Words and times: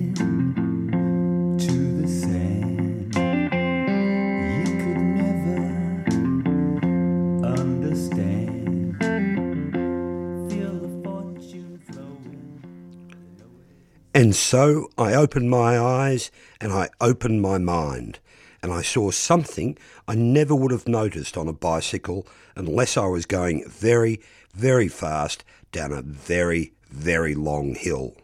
so 14.53 14.87
I 14.99 15.15
opened 15.15 15.49
my 15.49 15.79
eyes 15.79 16.29
and 16.61 16.71
I 16.71 16.89
opened 17.01 17.41
my 17.41 17.57
mind, 17.57 18.19
and 18.61 18.71
I 18.71 18.83
saw 18.83 19.09
something 19.09 19.79
I 20.07 20.13
never 20.13 20.53
would 20.53 20.69
have 20.69 20.87
noticed 20.87 21.37
on 21.37 21.47
a 21.47 21.53
bicycle 21.53 22.27
unless 22.55 22.95
I 22.95 23.07
was 23.07 23.25
going 23.25 23.67
very, 23.67 24.21
very 24.53 24.87
fast 24.87 25.43
down 25.71 25.91
a 25.91 26.03
very, 26.03 26.73
very 26.87 27.33
long 27.33 27.73
hill. 27.73 28.15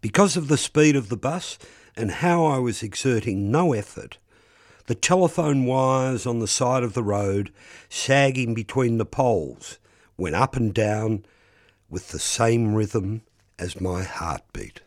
Because 0.00 0.38
of 0.38 0.48
the 0.48 0.56
speed 0.56 0.96
of 0.96 1.10
the 1.10 1.18
bus 1.18 1.58
and 1.94 2.12
how 2.12 2.46
I 2.46 2.56
was 2.56 2.82
exerting 2.82 3.50
no 3.50 3.74
effort, 3.74 4.16
the 4.86 4.94
telephone 4.94 5.66
wires 5.66 6.24
on 6.26 6.38
the 6.38 6.48
side 6.48 6.82
of 6.82 6.94
the 6.94 7.04
road, 7.04 7.52
sagging 7.90 8.54
between 8.54 8.96
the 8.96 9.04
poles, 9.04 9.78
went 10.16 10.34
up 10.34 10.56
and 10.56 10.72
down 10.72 11.26
with 11.90 12.08
the 12.08 12.18
same 12.18 12.74
rhythm 12.74 13.20
as 13.58 13.82
my 13.82 14.02
heartbeat. 14.02 14.80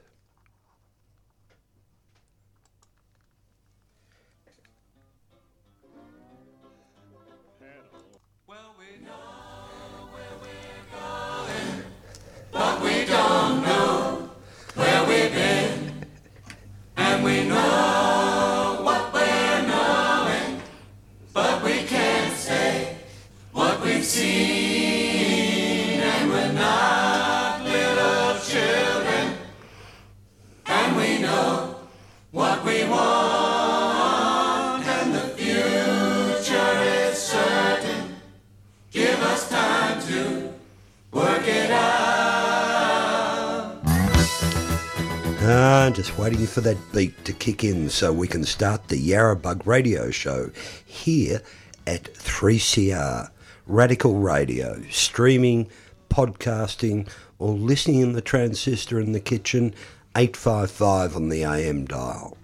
For 46.49 46.61
that 46.61 46.77
beat 46.91 47.23
to 47.25 47.33
kick 47.33 47.63
in 47.63 47.89
so 47.89 48.11
we 48.11 48.27
can 48.27 48.43
start 48.43 48.87
the 48.87 48.97
Yarrabug 48.97 49.65
radio 49.67 50.09
show 50.09 50.49
here 50.83 51.41
at 51.85 52.11
3CR 52.15 53.29
Radical 53.67 54.15
Radio, 54.15 54.81
streaming, 54.89 55.69
podcasting, 56.09 57.07
or 57.37 57.53
listening 57.53 57.99
in 57.99 58.13
the 58.13 58.21
transistor 58.21 58.99
in 58.99 59.11
the 59.11 59.19
kitchen, 59.19 59.75
855 60.15 61.15
on 61.15 61.29
the 61.29 61.43
AM 61.43 61.85
dial. 61.85 62.35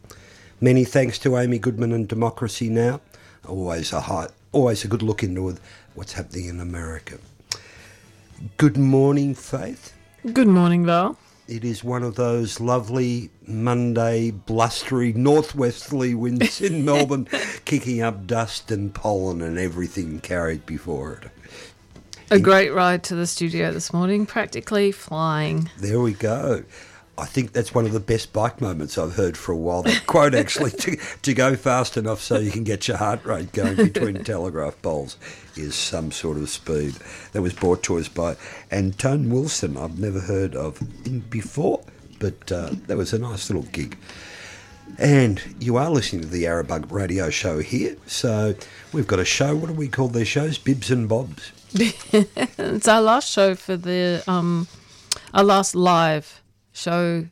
Many 0.61 0.85
thanks 0.85 1.17
to 1.19 1.37
Amy 1.37 1.57
Goodman 1.57 1.91
and 1.91 2.07
Democracy 2.07 2.69
Now! 2.69 3.01
Always 3.47 3.91
a 3.91 4.01
high, 4.01 4.27
always 4.51 4.85
a 4.85 4.87
good 4.87 5.01
look 5.01 5.23
into 5.23 5.57
what's 5.95 6.13
happening 6.13 6.45
in 6.45 6.59
America. 6.59 7.17
Good 8.57 8.77
morning, 8.77 9.33
Faith. 9.33 9.93
Good 10.31 10.47
morning, 10.47 10.85
Val. 10.85 11.17
It 11.47 11.63
is 11.63 11.83
one 11.83 12.01
of 12.01 12.15
those 12.15 12.59
lovely 12.59 13.29
Monday 13.45 14.31
blustery 14.31 15.13
northwesterly 15.13 16.15
winds 16.15 16.59
in 16.59 16.83
Melbourne, 16.85 17.27
kicking 17.65 18.01
up 18.01 18.25
dust 18.25 18.71
and 18.71 18.93
pollen 18.93 19.43
and 19.43 19.59
everything 19.59 20.21
carried 20.21 20.65
before 20.65 21.13
it. 21.13 21.29
A 22.31 22.39
great 22.39 22.73
ride 22.73 23.03
to 23.03 23.15
the 23.15 23.27
studio 23.27 23.71
this 23.71 23.93
morning, 23.93 24.25
practically 24.25 24.91
flying. 24.91 25.69
There 25.77 25.99
we 25.99 26.13
go. 26.13 26.63
I 27.17 27.25
think 27.25 27.53
that's 27.53 27.73
one 27.73 27.85
of 27.85 27.93
the 27.93 27.99
best 27.99 28.33
bike 28.33 28.59
moments 28.59 28.97
I've 28.97 29.15
heard 29.15 29.37
for 29.37 29.53
a 29.53 29.57
while. 29.57 29.83
That 29.83 30.03
quote 30.07 30.35
actually 30.35 30.71
to, 30.71 30.97
to 31.21 31.33
go 31.33 31.55
fast 31.55 31.95
enough 31.95 32.21
so 32.21 32.39
you 32.39 32.51
can 32.51 32.63
get 32.63 32.87
your 32.87 32.97
heart 32.97 33.23
rate 33.25 33.53
going 33.53 33.77
between 33.77 34.15
telegraph 34.23 34.81
poles 34.81 35.17
is 35.55 35.75
some 35.75 36.11
sort 36.11 36.37
of 36.37 36.49
speed. 36.49 36.95
That 37.31 37.41
was 37.41 37.53
brought 37.53 37.83
to 37.83 37.97
us 37.97 38.09
by 38.09 38.35
Antone 38.69 39.29
Wilson. 39.29 39.77
I've 39.77 39.97
never 39.97 40.19
heard 40.19 40.55
of 40.55 40.79
him 41.05 41.21
before, 41.29 41.81
but 42.19 42.51
uh, 42.51 42.71
that 42.87 42.97
was 42.97 43.13
a 43.13 43.19
nice 43.19 43.49
little 43.49 43.69
gig. 43.71 43.97
And 44.97 45.41
you 45.59 45.77
are 45.77 45.89
listening 45.89 46.21
to 46.23 46.27
the 46.27 46.43
Yarrabug 46.43 46.91
radio 46.91 47.29
show 47.29 47.59
here. 47.59 47.95
So 48.07 48.55
we've 48.91 49.07
got 49.07 49.19
a 49.19 49.25
show. 49.25 49.55
What 49.55 49.67
do 49.67 49.73
we 49.73 49.87
call 49.87 50.09
these 50.09 50.27
shows? 50.27 50.57
Bibs 50.57 50.91
and 50.91 51.07
Bobs. 51.07 51.51
It's 52.57 52.87
our 52.87 53.01
last 53.01 53.29
show 53.29 53.55
for 53.55 53.75
the 53.75 54.23
um, 54.27 54.67
our 55.33 55.43
last 55.43 55.75
live 55.75 56.41
show. 56.75 57.27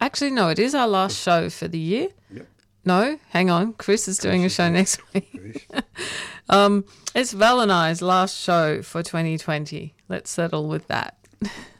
Actually, 0.00 0.30
no, 0.30 0.48
it 0.48 0.58
is 0.58 0.74
our 0.74 0.88
last 0.88 1.20
show 1.20 1.48
for 1.50 1.68
the 1.68 1.78
year. 1.78 2.08
Yep. 2.30 2.46
No, 2.84 3.18
hang 3.30 3.50
on. 3.50 3.74
Chris 3.74 4.08
is 4.08 4.18
doing 4.18 4.44
a 4.44 4.48
show 4.48 4.70
next 4.70 5.00
week. 5.12 5.68
um, 6.48 6.84
it's 7.14 7.32
Val 7.32 7.60
and 7.60 7.72
I's 7.72 8.00
last 8.00 8.36
show 8.40 8.82
for 8.82 9.02
2020. 9.02 9.94
Let's 10.08 10.30
settle 10.30 10.68
with 10.68 10.86
that. 10.88 11.18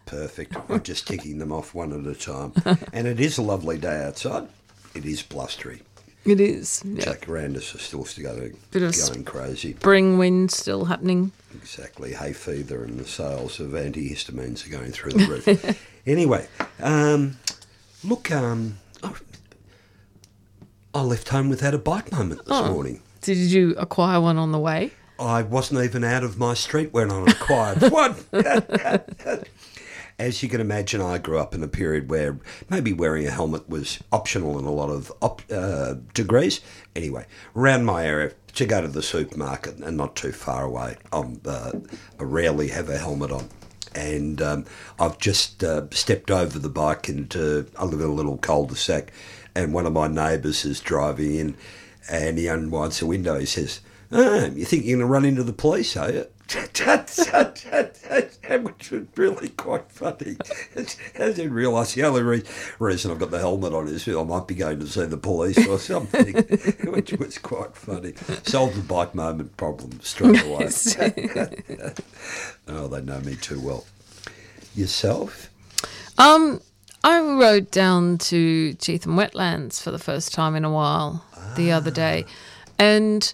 Perfect. 0.07 0.57
I'm 0.69 0.83
just 0.83 1.07
ticking 1.07 1.39
them 1.39 1.53
off 1.53 1.75
one 1.75 1.93
at 1.93 2.07
a 2.11 2.19
time. 2.19 2.53
And 2.93 3.07
it 3.07 3.21
is 3.21 3.39
a 3.39 3.43
lovely 3.43 3.79
day 3.79 4.03
outside. 4.05 4.49
It 4.95 5.05
is 5.05 5.23
blustery. 5.23 5.83
It 6.25 6.41
is. 6.41 6.83
Yeah. 6.85 7.05
Jacarandas 7.05 7.75
are 7.75 7.79
still 7.79 8.07
going, 8.23 8.59
Bit 8.71 8.83
of 8.83 8.95
going 8.99 9.25
crazy. 9.25 9.75
Spring 9.75 10.19
wind 10.19 10.51
still 10.51 10.87
happening. 10.87 11.33
Exactly. 11.55 12.13
Hay 12.13 12.33
fever 12.33 12.85
and 12.85 12.99
the 12.99 13.07
sales 13.07 13.61
of 13.61 13.69
antihistamines 13.71 14.67
are 14.67 14.71
going 14.71 14.93
through 14.93 15.13
the 15.13 15.27
roof. 15.27 15.98
Anyway, 16.09 16.47
um, 16.81 17.37
look, 18.05 18.31
um, 18.31 18.79
I, 19.03 19.13
I 20.95 21.03
left 21.03 21.29
home 21.29 21.49
without 21.49 21.75
a 21.75 21.79
bike 21.79 22.11
moment 22.13 22.41
this 22.47 22.57
Oh. 22.57 22.73
morning. 22.73 23.03
Did 23.21 23.37
you 23.37 23.75
acquire 23.77 24.21
one 24.21 24.37
on 24.39 24.53
the 24.53 24.59
way? 24.59 24.93
I 25.19 25.43
wasn't 25.43 25.83
even 25.85 26.05
out 26.05 26.23
of 26.23 26.39
my 26.39 26.55
street 26.55 26.93
when 26.93 27.11
I 27.11 27.25
acquired 27.27 27.83
one. 27.93 28.15
As 30.21 30.43
you 30.43 30.49
can 30.49 30.61
imagine, 30.61 31.01
I 31.01 31.19
grew 31.19 31.39
up 31.39 31.55
in 31.55 31.63
a 31.63 31.69
period 31.69 32.11
where 32.11 32.39
maybe 32.69 32.93
wearing 32.93 33.27
a 33.27 33.31
helmet 33.31 33.69
was 33.69 34.01
optional 34.13 34.59
in 34.59 34.65
a 34.65 34.71
lot 34.73 34.91
of 34.91 35.13
op- 35.23 35.43
uh, 35.51 35.95
degrees. 36.15 36.61
Anyway, 36.97 37.25
around 37.55 37.85
my 37.85 38.05
area, 38.05 38.33
to 38.55 38.67
go 38.67 38.81
to 38.81 38.89
the 38.89 39.03
supermarket 39.03 39.77
and 39.79 39.97
not 39.97 40.17
too 40.17 40.33
far 40.33 40.65
away, 40.65 40.97
I'm, 41.13 41.41
uh, 41.47 41.71
I 42.19 42.23
rarely 42.23 42.69
have 42.69 42.89
a 42.89 42.99
helmet 42.99 43.31
on. 43.31 43.49
And 43.95 44.41
um, 44.43 44.65
I've 45.01 45.19
just 45.19 45.65
uh, 45.65 45.89
stepped 45.91 46.31
over 46.31 46.59
the 46.59 46.69
bike 46.69 47.09
into, 47.09 47.67
a 47.77 47.87
little 47.87 48.37
cul-de-sac, 48.37 49.13
and 49.55 49.73
one 49.73 49.87
of 49.87 49.93
my 49.93 50.09
neighbours 50.09 50.65
is 50.65 50.81
driving 50.81 51.35
in, 51.35 51.57
and 52.11 52.39
he 52.39 52.49
unwinds 52.49 53.01
the 53.01 53.07
window. 53.07 53.39
He 53.39 53.47
says, 53.47 53.81
oh, 54.13 54.47
you 54.47 54.65
think 54.65 54.85
you're 54.85 54.99
going 54.99 55.07
to 55.09 55.13
run 55.13 55.25
into 55.25 55.43
the 55.43 55.53
police, 55.53 55.97
are 55.97 56.13
you? 56.13 56.27
Which 58.63 58.91
was 58.91 59.07
really 59.17 59.51
quite 59.51 59.91
funny. 59.91 60.37
I 60.77 61.33
didn't 61.33 61.53
realise 61.53 61.95
the 61.95 62.05
only 62.05 62.23
re- 62.23 62.43
reason 62.79 63.11
I've 63.11 63.19
got 63.19 63.31
the 63.31 63.39
helmet 63.39 63.75
on 63.75 63.89
is 63.89 64.09
I 64.09 64.23
might 64.23 64.47
be 64.47 64.55
going 64.55 64.81
to 64.81 64.87
see 64.87 65.05
the 65.05 65.17
police 65.19 65.67
or 65.67 65.79
something, 65.79 66.35
which 66.91 67.13
was 67.13 67.39
quite 67.39 67.77
funny. 67.77 68.15
Solved 68.45 68.77
the 68.77 68.83
bike 68.83 69.15
moment 69.15 69.57
problem 69.57 70.01
straight 70.01 70.43
away. 70.43 70.69
oh, 72.69 72.89
they 72.89 73.03
know 73.03 73.21
me 73.21 73.37
too 73.37 73.61
well. 73.61 73.85
Yourself? 74.75 75.51
Um, 76.17 76.61
I 77.05 77.21
rode 77.21 77.71
down 77.71 78.19
to 78.19 78.75
Cheetham 78.75 79.17
Wetlands 79.17 79.83
for 79.83 79.91
the 79.91 79.99
first 79.99 80.33
time 80.33 80.55
in 80.55 80.65
a 80.65 80.73
while 80.73 81.25
the 81.57 81.73
other 81.73 81.91
day, 81.91 82.25
and 82.79 83.33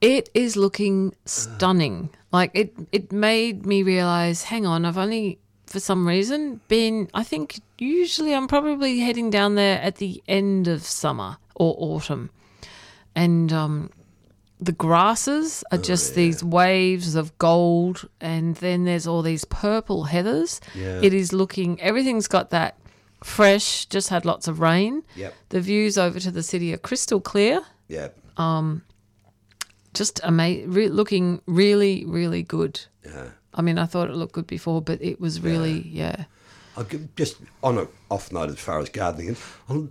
it 0.00 0.28
is 0.34 0.56
looking 0.56 1.14
stunning. 1.24 2.10
Like 2.32 2.50
it, 2.54 2.74
it 2.92 3.12
made 3.12 3.66
me 3.66 3.82
realize. 3.82 4.44
Hang 4.44 4.66
on, 4.66 4.84
I've 4.84 4.98
only 4.98 5.38
for 5.66 5.80
some 5.80 6.06
reason 6.08 6.60
been. 6.68 7.08
I 7.12 7.24
think 7.24 7.60
usually 7.78 8.34
I'm 8.34 8.48
probably 8.48 9.00
heading 9.00 9.30
down 9.30 9.54
there 9.54 9.80
at 9.80 9.96
the 9.96 10.22
end 10.26 10.68
of 10.68 10.82
summer 10.82 11.36
or 11.54 11.74
autumn, 11.78 12.30
and 13.14 13.52
um, 13.52 13.90
the 14.60 14.72
grasses 14.72 15.64
are 15.72 15.78
just 15.78 16.14
these 16.14 16.42
waves 16.42 17.16
of 17.16 17.36
gold, 17.38 18.08
and 18.20 18.56
then 18.56 18.84
there's 18.84 19.06
all 19.06 19.22
these 19.22 19.44
purple 19.44 20.06
heathers. 20.06 20.60
Yeah. 20.74 21.00
It 21.02 21.12
is 21.12 21.32
looking. 21.32 21.80
Everything's 21.80 22.28
got 22.28 22.50
that 22.50 22.78
fresh. 23.24 23.86
Just 23.86 24.08
had 24.08 24.24
lots 24.24 24.48
of 24.48 24.60
rain. 24.60 25.02
Yep. 25.16 25.34
The 25.50 25.60
views 25.60 25.98
over 25.98 26.20
to 26.20 26.30
the 26.30 26.42
city 26.42 26.72
are 26.72 26.78
crystal 26.78 27.20
clear. 27.20 27.60
Yeah. 27.88 28.08
Just 29.94 30.20
ama- 30.24 30.66
re- 30.66 30.88
looking 30.88 31.40
really, 31.46 32.04
really 32.06 32.42
good. 32.42 32.80
Yeah. 33.04 33.28
I 33.54 33.60
mean, 33.62 33.78
I 33.78 33.86
thought 33.86 34.08
it 34.08 34.14
looked 34.16 34.32
good 34.32 34.46
before, 34.46 34.80
but 34.80 35.02
it 35.02 35.20
was 35.20 35.40
really, 35.40 35.86
yeah. 35.88 36.24
I'll 36.76 36.86
just 37.16 37.36
on 37.62 37.76
an 37.78 37.88
off 38.10 38.32
note 38.32 38.48
as 38.48 38.58
far 38.58 38.78
as 38.78 38.88
gardening, 38.88 39.36
on, 39.68 39.90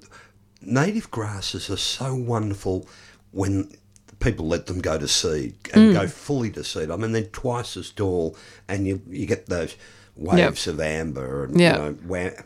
native 0.62 1.12
grasses 1.12 1.70
are 1.70 1.78
so 1.78 2.16
wonderful 2.16 2.88
when 3.32 3.72
people 4.20 4.48
let 4.48 4.66
them 4.66 4.80
go 4.80 4.98
to 4.98 5.08
seed 5.08 5.56
and 5.74 5.92
Mm. 5.92 5.94
go 5.94 6.08
fully 6.08 6.50
to 6.52 6.64
seed. 6.64 6.90
I 6.90 6.96
mean, 6.96 7.12
they're 7.12 7.24
twice 7.24 7.78
as 7.78 7.92
tall, 7.92 8.36
and 8.68 8.88
you 8.88 9.02
you 9.08 9.28
get 9.28 9.46
those 9.48 9.76
waves 10.16 10.68
of 10.68 10.80
amber 10.80 11.46
and 11.46 11.60
Yeah. 11.60 11.74
you 11.74 11.80
know 11.80 11.98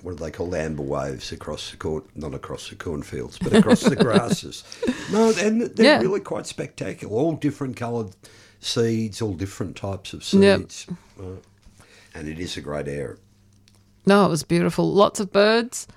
what 0.01 0.17
do 0.17 0.23
they 0.23 0.31
call 0.31 0.53
amber 0.55 0.83
waves 0.83 1.31
across 1.31 1.71
the 1.71 1.77
corn 1.77 2.03
not 2.15 2.33
across 2.33 2.69
the 2.69 2.75
cornfields 2.75 3.37
but 3.39 3.53
across 3.53 3.81
the 3.81 3.95
grasses 4.05 4.63
no 5.11 5.31
and 5.37 5.61
they're 5.61 5.85
Yeah. 5.85 5.99
really 6.01 6.19
quite 6.21 6.45
spectacular 6.47 7.13
all 7.13 7.33
different 7.35 7.75
coloured 7.75 8.15
seeds 8.59 9.21
all 9.21 9.33
different 9.33 9.75
types 9.75 10.13
of 10.13 10.19
Yep. 10.33 10.59
seeds 10.59 10.87
Uh, 11.19 11.23
and 12.13 12.27
it 12.29 12.39
is 12.39 12.55
a 12.57 12.61
great 12.61 12.87
area 12.87 13.17
No, 14.05 14.25
it 14.25 14.29
was 14.29 14.43
beautiful. 14.43 14.93
Lots 14.93 15.19
of 15.19 15.31
birds, 15.33 15.87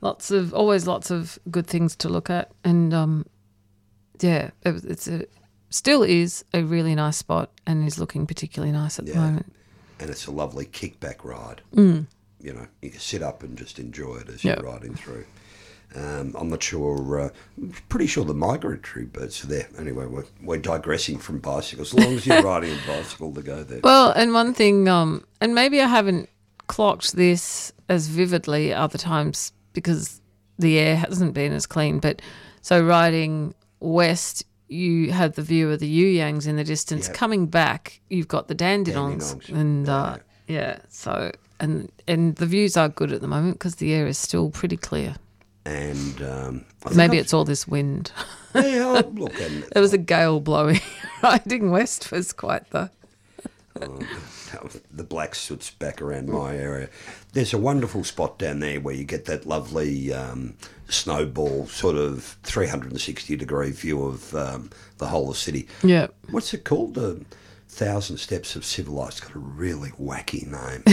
lots 0.00 0.30
of 0.30 0.54
always 0.54 0.86
lots 0.86 1.10
of 1.10 1.36
good 1.50 1.66
things 1.66 1.96
to 1.96 2.08
look 2.08 2.30
at, 2.30 2.52
and 2.62 2.94
um, 2.94 3.26
yeah, 4.20 4.50
it, 4.64 4.84
it's 4.84 5.08
a 5.08 5.26
still 5.70 6.02
is 6.04 6.44
a 6.54 6.62
really 6.62 6.94
nice 6.94 7.16
spot, 7.16 7.50
and 7.66 7.84
is 7.86 7.98
looking 7.98 8.24
particularly 8.26 8.70
nice 8.72 9.00
at 9.00 9.06
the 9.06 9.14
moment. 9.16 9.52
And 10.00 10.10
it's 10.10 10.26
a 10.26 10.30
lovely 10.32 10.64
kickback 10.66 11.22
ride. 11.24 11.60
Mm. 11.74 12.06
You 12.40 12.54
know, 12.54 12.66
you 12.82 12.90
can 12.90 13.00
sit 13.00 13.22
up 13.22 13.42
and 13.42 13.56
just 13.56 13.78
enjoy 13.78 14.16
it 14.16 14.28
as 14.28 14.42
Yep. 14.42 14.58
you're 14.62 14.72
riding 14.72 14.94
through. 14.94 15.24
Um, 15.94 16.34
I'm 16.38 16.48
not 16.48 16.62
sure. 16.62 17.20
Uh, 17.20 17.28
I'm 17.58 17.72
pretty 17.88 18.06
sure 18.06 18.24
the 18.24 18.32
migratory 18.34 19.04
birds 19.04 19.44
are 19.44 19.48
there. 19.48 19.68
Anyway, 19.78 20.06
we're, 20.06 20.24
we're 20.42 20.56
digressing 20.58 21.18
from 21.18 21.38
bicycles. 21.40 21.92
As 21.94 22.00
long 22.04 22.14
as 22.14 22.26
you're 22.26 22.42
riding 22.44 22.72
a 22.72 22.86
bicycle 22.86 23.34
to 23.34 23.42
go 23.42 23.62
there. 23.62 23.80
Well, 23.82 24.10
and 24.12 24.32
one 24.32 24.54
thing, 24.54 24.88
um, 24.88 25.24
and 25.40 25.54
maybe 25.54 25.80
I 25.80 25.86
haven't 25.88 26.28
clocked 26.68 27.16
this 27.16 27.72
as 27.88 28.06
vividly 28.06 28.72
other 28.72 28.98
times 28.98 29.52
because 29.72 30.20
the 30.58 30.78
air 30.78 30.96
hasn't 30.96 31.34
been 31.34 31.52
as 31.52 31.66
clean. 31.66 31.98
But 31.98 32.22
so 32.62 32.82
riding 32.84 33.54
west, 33.80 34.44
you 34.70 35.12
had 35.12 35.34
the 35.34 35.42
view 35.42 35.70
of 35.70 35.80
the 35.80 35.88
You 35.88 36.06
Yangs 36.06 36.46
in 36.46 36.56
the 36.56 36.64
distance. 36.64 37.08
Yeah. 37.08 37.14
Coming 37.14 37.46
back, 37.46 38.00
you've 38.08 38.28
got 38.28 38.48
the 38.48 38.54
Dandenongs, 38.54 39.34
Dandenongs, 39.34 39.48
and 39.60 39.88
uh, 39.88 40.16
yeah, 40.46 40.78
so 40.88 41.32
and 41.58 41.90
and 42.06 42.36
the 42.36 42.46
views 42.46 42.76
are 42.76 42.88
good 42.88 43.12
at 43.12 43.20
the 43.20 43.28
moment 43.28 43.54
because 43.58 43.76
the 43.76 43.92
air 43.92 44.06
is 44.06 44.16
still 44.18 44.50
pretty 44.50 44.76
clear. 44.76 45.16
And 45.66 46.22
um, 46.22 46.64
Maybe 46.94 47.18
it's 47.18 47.34
all 47.34 47.44
this 47.44 47.68
wind. 47.68 48.12
yeah. 48.54 49.02
Look, 49.12 49.34
There 49.34 49.82
was 49.82 49.92
a 49.92 49.98
gale 49.98 50.40
blowing. 50.40 50.80
Riding 51.22 51.70
west 51.70 52.10
was 52.10 52.32
quite 52.32 52.70
the 52.70 52.90
the 54.92 55.02
black 55.04 55.34
soot's 55.34 55.70
back 55.70 56.00
around 56.02 56.28
my 56.28 56.56
area. 56.56 56.88
There's 57.32 57.52
a 57.52 57.58
wonderful 57.58 58.04
spot 58.04 58.38
down 58.38 58.60
there 58.60 58.80
where 58.80 58.94
you 58.94 59.04
get 59.04 59.24
that 59.26 59.46
lovely 59.46 60.12
um, 60.12 60.54
snowball 60.88 61.66
sort 61.66 61.96
of 61.96 62.24
360 62.42 63.36
degree 63.36 63.70
view 63.70 64.02
of 64.04 64.34
um, 64.34 64.70
the 64.98 65.06
whole 65.08 65.28
of 65.30 65.34
the 65.34 65.40
city. 65.40 65.68
yeah. 65.82 66.08
What's 66.30 66.52
it 66.54 66.64
called? 66.64 66.94
The 66.94 67.24
Thousand 67.68 68.18
Steps 68.18 68.56
of 68.56 68.64
Civilized. 68.64 69.18
It's 69.18 69.26
got 69.26 69.36
a 69.36 69.38
really 69.38 69.90
wacky 69.90 70.46
name. 70.46 70.84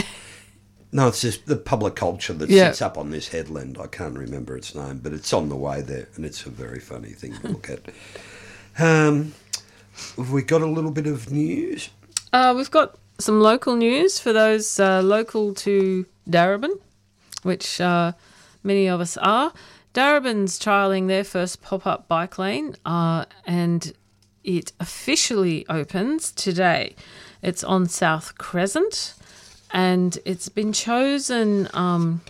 no, 0.92 1.08
it's 1.08 1.22
just 1.22 1.46
the 1.48 1.56
public 1.58 1.96
culture 1.96 2.34
that 2.34 2.50
Yeah. 2.50 2.68
sits 2.70 2.82
up 2.82 2.98
on 2.98 3.10
this 3.10 3.30
headland. 3.30 3.78
I 3.80 3.88
can't 3.88 4.18
remember 4.18 4.56
its 4.56 4.76
name, 4.76 5.00
but 5.00 5.12
it's 5.14 5.34
on 5.34 5.50
the 5.50 5.56
way 5.56 5.82
there, 5.82 6.08
and 6.16 6.24
it's 6.26 6.46
a 6.46 6.50
very 6.50 6.80
funny 6.80 7.10
thing 7.10 7.34
to 7.40 7.48
look 7.50 7.70
at. 7.70 7.82
Um, 8.80 9.34
have 10.18 10.32
we 10.32 10.44
got 10.44 10.62
a 10.62 10.68
little 10.68 10.92
bit 10.92 11.08
of 11.08 11.32
news? 11.32 11.90
Uh, 12.38 12.54
we've 12.54 12.70
got 12.70 12.96
some 13.18 13.42
local 13.42 13.76
news 13.76 14.20
for 14.20 14.32
those 14.32 14.80
uh, 14.80 15.02
local 15.02 15.56
to 15.56 16.06
Darebin, 16.30 16.80
which 17.42 17.82
uh, 17.82 18.12
many 18.62 18.86
of 18.86 19.02
us 19.02 19.18
are. 19.18 19.52
Darebin's 19.96 20.60
trialling 20.60 21.08
their 21.08 21.24
first 21.24 21.64
pop 21.64 21.88
up 21.88 22.08
bike 22.08 22.38
lane, 22.38 22.76
uh, 22.86 23.26
and 23.48 23.92
it 24.44 24.72
officially 24.80 25.66
opens 25.68 26.32
today. 26.32 26.96
It's 27.42 27.64
on 27.64 27.88
South 27.88 28.38
Crescent, 28.38 29.16
and 29.72 30.20
it's 30.24 30.48
been 30.48 30.74
chosen 30.74 31.68
um, 31.74 32.22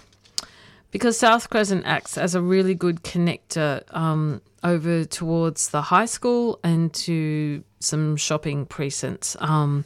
because 0.89 1.17
South 1.17 1.49
Crescent 1.49 1.85
acts 1.85 2.17
as 2.17 2.33
a 2.33 2.41
really 2.41 2.75
good 2.75 3.03
connector 3.03 3.83
um, 3.93 4.41
over 4.63 5.03
towards 5.03 5.67
the 5.71 5.81
high 5.81 6.05
school 6.05 6.61
and 6.63 6.93
to 6.93 7.61
some 7.81 8.15
shopping 8.15 8.65
precincts. 8.65 9.35
Um, 9.41 9.83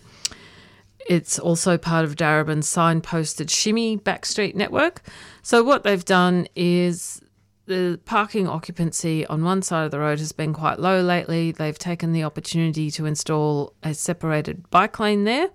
it's 1.07 1.39
also 1.39 1.77
part 1.77 2.05
of 2.05 2.15
Darebin's 2.15 2.67
signposted 2.67 3.49
Shimmy 3.49 3.97
Backstreet 3.97 4.55
network. 4.55 5.01
So, 5.41 5.63
what 5.63 5.83
they've 5.83 6.03
done 6.03 6.47
is 6.55 7.21
the 7.65 7.99
parking 8.05 8.47
occupancy 8.47 9.25
on 9.27 9.43
one 9.43 9.61
side 9.61 9.85
of 9.85 9.91
the 9.91 9.99
road 9.99 10.19
has 10.19 10.31
been 10.31 10.53
quite 10.53 10.79
low 10.79 11.01
lately. 11.01 11.51
They've 11.51 11.77
taken 11.77 12.11
the 12.11 12.23
opportunity 12.23 12.91
to 12.91 13.05
install 13.05 13.73
a 13.83 13.93
separated 13.93 14.69
bike 14.69 14.99
lane 14.99 15.23
there. 15.23 15.49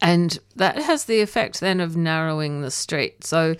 And 0.00 0.38
that 0.56 0.76
has 0.76 1.04
the 1.04 1.20
effect 1.20 1.60
then 1.60 1.80
of 1.80 1.96
narrowing 1.96 2.62
the 2.62 2.70
street. 2.70 3.24
So, 3.24 3.56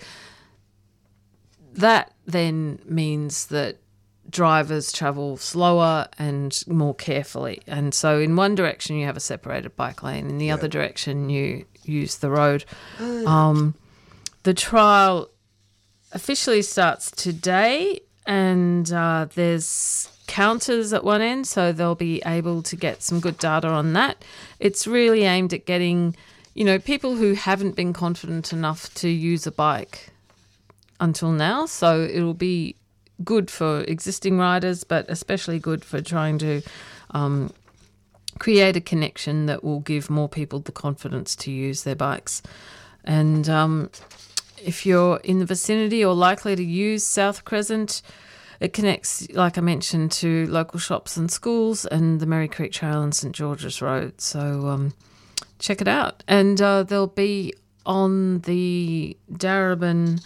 that 1.73 2.13
then 2.25 2.79
means 2.85 3.47
that 3.47 3.77
drivers 4.29 4.91
travel 4.91 5.37
slower 5.37 6.07
and 6.17 6.63
more 6.67 6.95
carefully. 6.95 7.61
And 7.67 7.93
so, 7.93 8.19
in 8.19 8.35
one 8.35 8.55
direction, 8.55 8.95
you 8.95 9.05
have 9.05 9.17
a 9.17 9.21
separated 9.21 9.75
bike 9.75 10.03
lane, 10.03 10.29
in 10.29 10.37
the 10.37 10.51
other 10.51 10.67
direction, 10.67 11.29
you 11.29 11.65
use 11.83 12.17
the 12.17 12.29
road. 12.29 12.65
Um, 12.99 13.75
the 14.43 14.53
trial 14.53 15.29
officially 16.11 16.61
starts 16.61 17.11
today, 17.11 18.01
and 18.25 18.91
uh, 18.91 19.27
there's 19.33 20.09
counters 20.27 20.93
at 20.93 21.03
one 21.03 21.21
end, 21.21 21.47
so 21.47 21.71
they'll 21.71 21.95
be 21.95 22.21
able 22.25 22.63
to 22.63 22.75
get 22.75 23.03
some 23.03 23.19
good 23.19 23.37
data 23.37 23.67
on 23.67 23.93
that. 23.93 24.23
It's 24.59 24.87
really 24.87 25.23
aimed 25.23 25.53
at 25.53 25.65
getting, 25.65 26.15
you 26.53 26.63
know, 26.63 26.79
people 26.79 27.15
who 27.15 27.33
haven't 27.33 27.75
been 27.75 27.93
confident 27.93 28.53
enough 28.53 28.93
to 28.95 29.09
use 29.09 29.45
a 29.45 29.51
bike 29.51 30.09
until 30.99 31.31
now. 31.31 31.65
So 31.65 32.01
it'll 32.01 32.33
be 32.33 32.75
good 33.23 33.51
for 33.51 33.81
existing 33.81 34.37
riders, 34.37 34.83
but 34.83 35.05
especially 35.09 35.59
good 35.59 35.83
for 35.83 36.01
trying 36.01 36.37
to 36.39 36.61
um, 37.11 37.53
create 38.39 38.75
a 38.75 38.81
connection 38.81 39.45
that 39.45 39.63
will 39.63 39.79
give 39.79 40.09
more 40.09 40.29
people 40.29 40.59
the 40.59 40.71
confidence 40.71 41.35
to 41.35 41.51
use 41.51 41.83
their 41.83 41.95
bikes. 41.95 42.41
And 43.03 43.47
um, 43.49 43.89
if 44.63 44.85
you're 44.85 45.17
in 45.17 45.39
the 45.39 45.45
vicinity 45.45 46.03
or 46.03 46.13
likely 46.13 46.55
to 46.55 46.63
use 46.63 47.05
South 47.05 47.45
Crescent, 47.45 48.01
it 48.59 48.71
connects, 48.71 49.29
like 49.31 49.57
I 49.57 49.61
mentioned, 49.61 50.11
to 50.13 50.47
local 50.47 50.79
shops 50.79 51.17
and 51.17 51.29
schools 51.29 51.85
and 51.85 52.19
the 52.19 52.25
Merry 52.25 52.47
Creek 52.47 52.71
Trail 52.71 53.01
and 53.01 53.13
St 53.13 53.35
George's 53.35 53.81
Road. 53.81 54.21
So 54.21 54.67
um, 54.69 54.93
check 55.59 55.81
it 55.81 55.87
out. 55.87 56.23
And 56.27 56.61
uh, 56.61 56.83
there'll 56.83 57.07
be 57.07 57.53
on 57.85 58.39
the 58.39 59.17
Darebin 59.31 60.23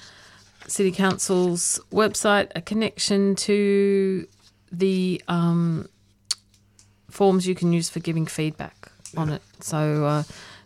City 0.68 0.92
Council's 0.92 1.80
website 1.92 2.52
a 2.56 2.62
connection 2.62 3.36
to 3.36 4.28
the 4.72 5.22
um, 5.28 5.88
forms 7.10 7.48
you 7.48 7.56
can 7.56 7.74
use 7.74 7.90
for 7.90 8.00
giving 8.00 8.26
feedback. 8.26 8.92
on 9.16 9.30
it. 9.30 9.42
So 9.62 10.06
uh, 10.06 10.24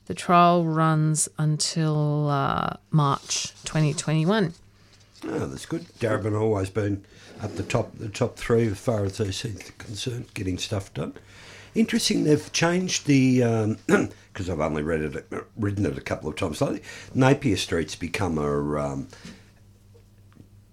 the 0.07 0.13
trial 0.13 0.65
runs 0.65 1.29
until 1.37 2.29
uh, 2.29 2.77
March 2.89 3.53
2021. 3.63 4.53
Oh, 5.23 5.45
that's 5.45 5.67
good. 5.67 5.85
Darebin 5.99 6.39
always 6.39 6.69
been 6.71 7.05
at 7.41 7.55
the 7.55 7.63
top, 7.63 7.97
the 7.97 8.09
top 8.09 8.37
three 8.37 8.67
as 8.67 8.79
far 8.79 9.05
as 9.05 9.17
things 9.17 9.69
are 9.69 9.73
concerned, 9.73 10.33
getting 10.33 10.57
stuff 10.57 10.93
done. 10.93 11.13
Interesting, 11.73 12.23
they've 12.23 12.51
changed 12.51 13.05
the 13.05 13.43
because 14.33 14.49
I've 14.49 14.59
only 14.59 14.81
read 14.81 15.01
it, 15.01 15.45
ridden 15.55 15.85
it 15.85 15.97
a 15.97 16.01
couple 16.01 16.29
of 16.29 16.35
times 16.35 16.59
lately. 16.61 16.81
Napier 17.13 17.55
Street's 17.55 17.95
become 17.95 18.37
a 18.37 18.79
um, 18.79 19.07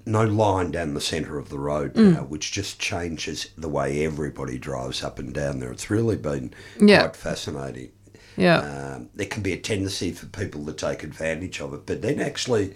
no 0.09 0.25
line 0.25 0.71
down 0.71 0.95
the 0.95 1.01
centre 1.01 1.39
of 1.39 1.49
the 1.51 1.59
road 1.59 1.95
now, 1.95 2.23
which 2.25 2.51
just 2.53 2.79
changes 2.79 3.51
the 3.57 3.69
way 3.69 4.05
everybody 4.05 4.59
drives 4.59 5.05
up 5.05 5.19
and 5.19 5.33
down 5.35 5.61
there. 5.61 5.71
It's 5.71 5.91
really 5.91 6.17
been 6.17 6.53
Yeah. 6.81 7.01
quite 7.03 7.17
fascinating. 7.17 7.91
Yeah. 8.37 8.59
Um, 8.61 9.09
there 9.15 9.27
can 9.27 9.43
be 9.43 9.53
a 9.53 9.59
tendency 9.59 10.13
for 10.13 10.27
people 10.27 10.65
to 10.67 10.73
take 10.73 11.03
advantage 11.03 11.61
of 11.61 11.75
it, 11.75 11.87
but 11.87 12.03
then 12.03 12.21
actually 12.21 12.75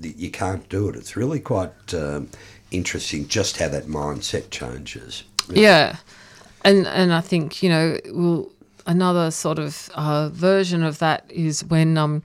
you 0.00 0.30
can't 0.30 0.68
do 0.68 0.88
it. 0.88 0.96
It's 0.96 1.16
really 1.16 1.38
quite 1.40 1.94
um, 1.94 2.28
interesting 2.70 3.28
just 3.28 3.58
how 3.58 3.68
that 3.68 3.86
mindset 3.86 4.50
changes. 4.50 5.22
Yeah, 5.50 5.96
and 6.64 6.86
and 6.86 7.12
I 7.12 7.20
think 7.20 7.62
you 7.62 7.68
know, 7.68 7.98
well, 8.12 8.48
another 8.86 9.30
sort 9.30 9.58
of 9.58 9.90
uh, 9.94 10.30
version 10.30 10.82
of 10.82 10.98
that 10.98 11.30
is 11.30 11.62
when 11.64 11.98
um, 11.98 12.22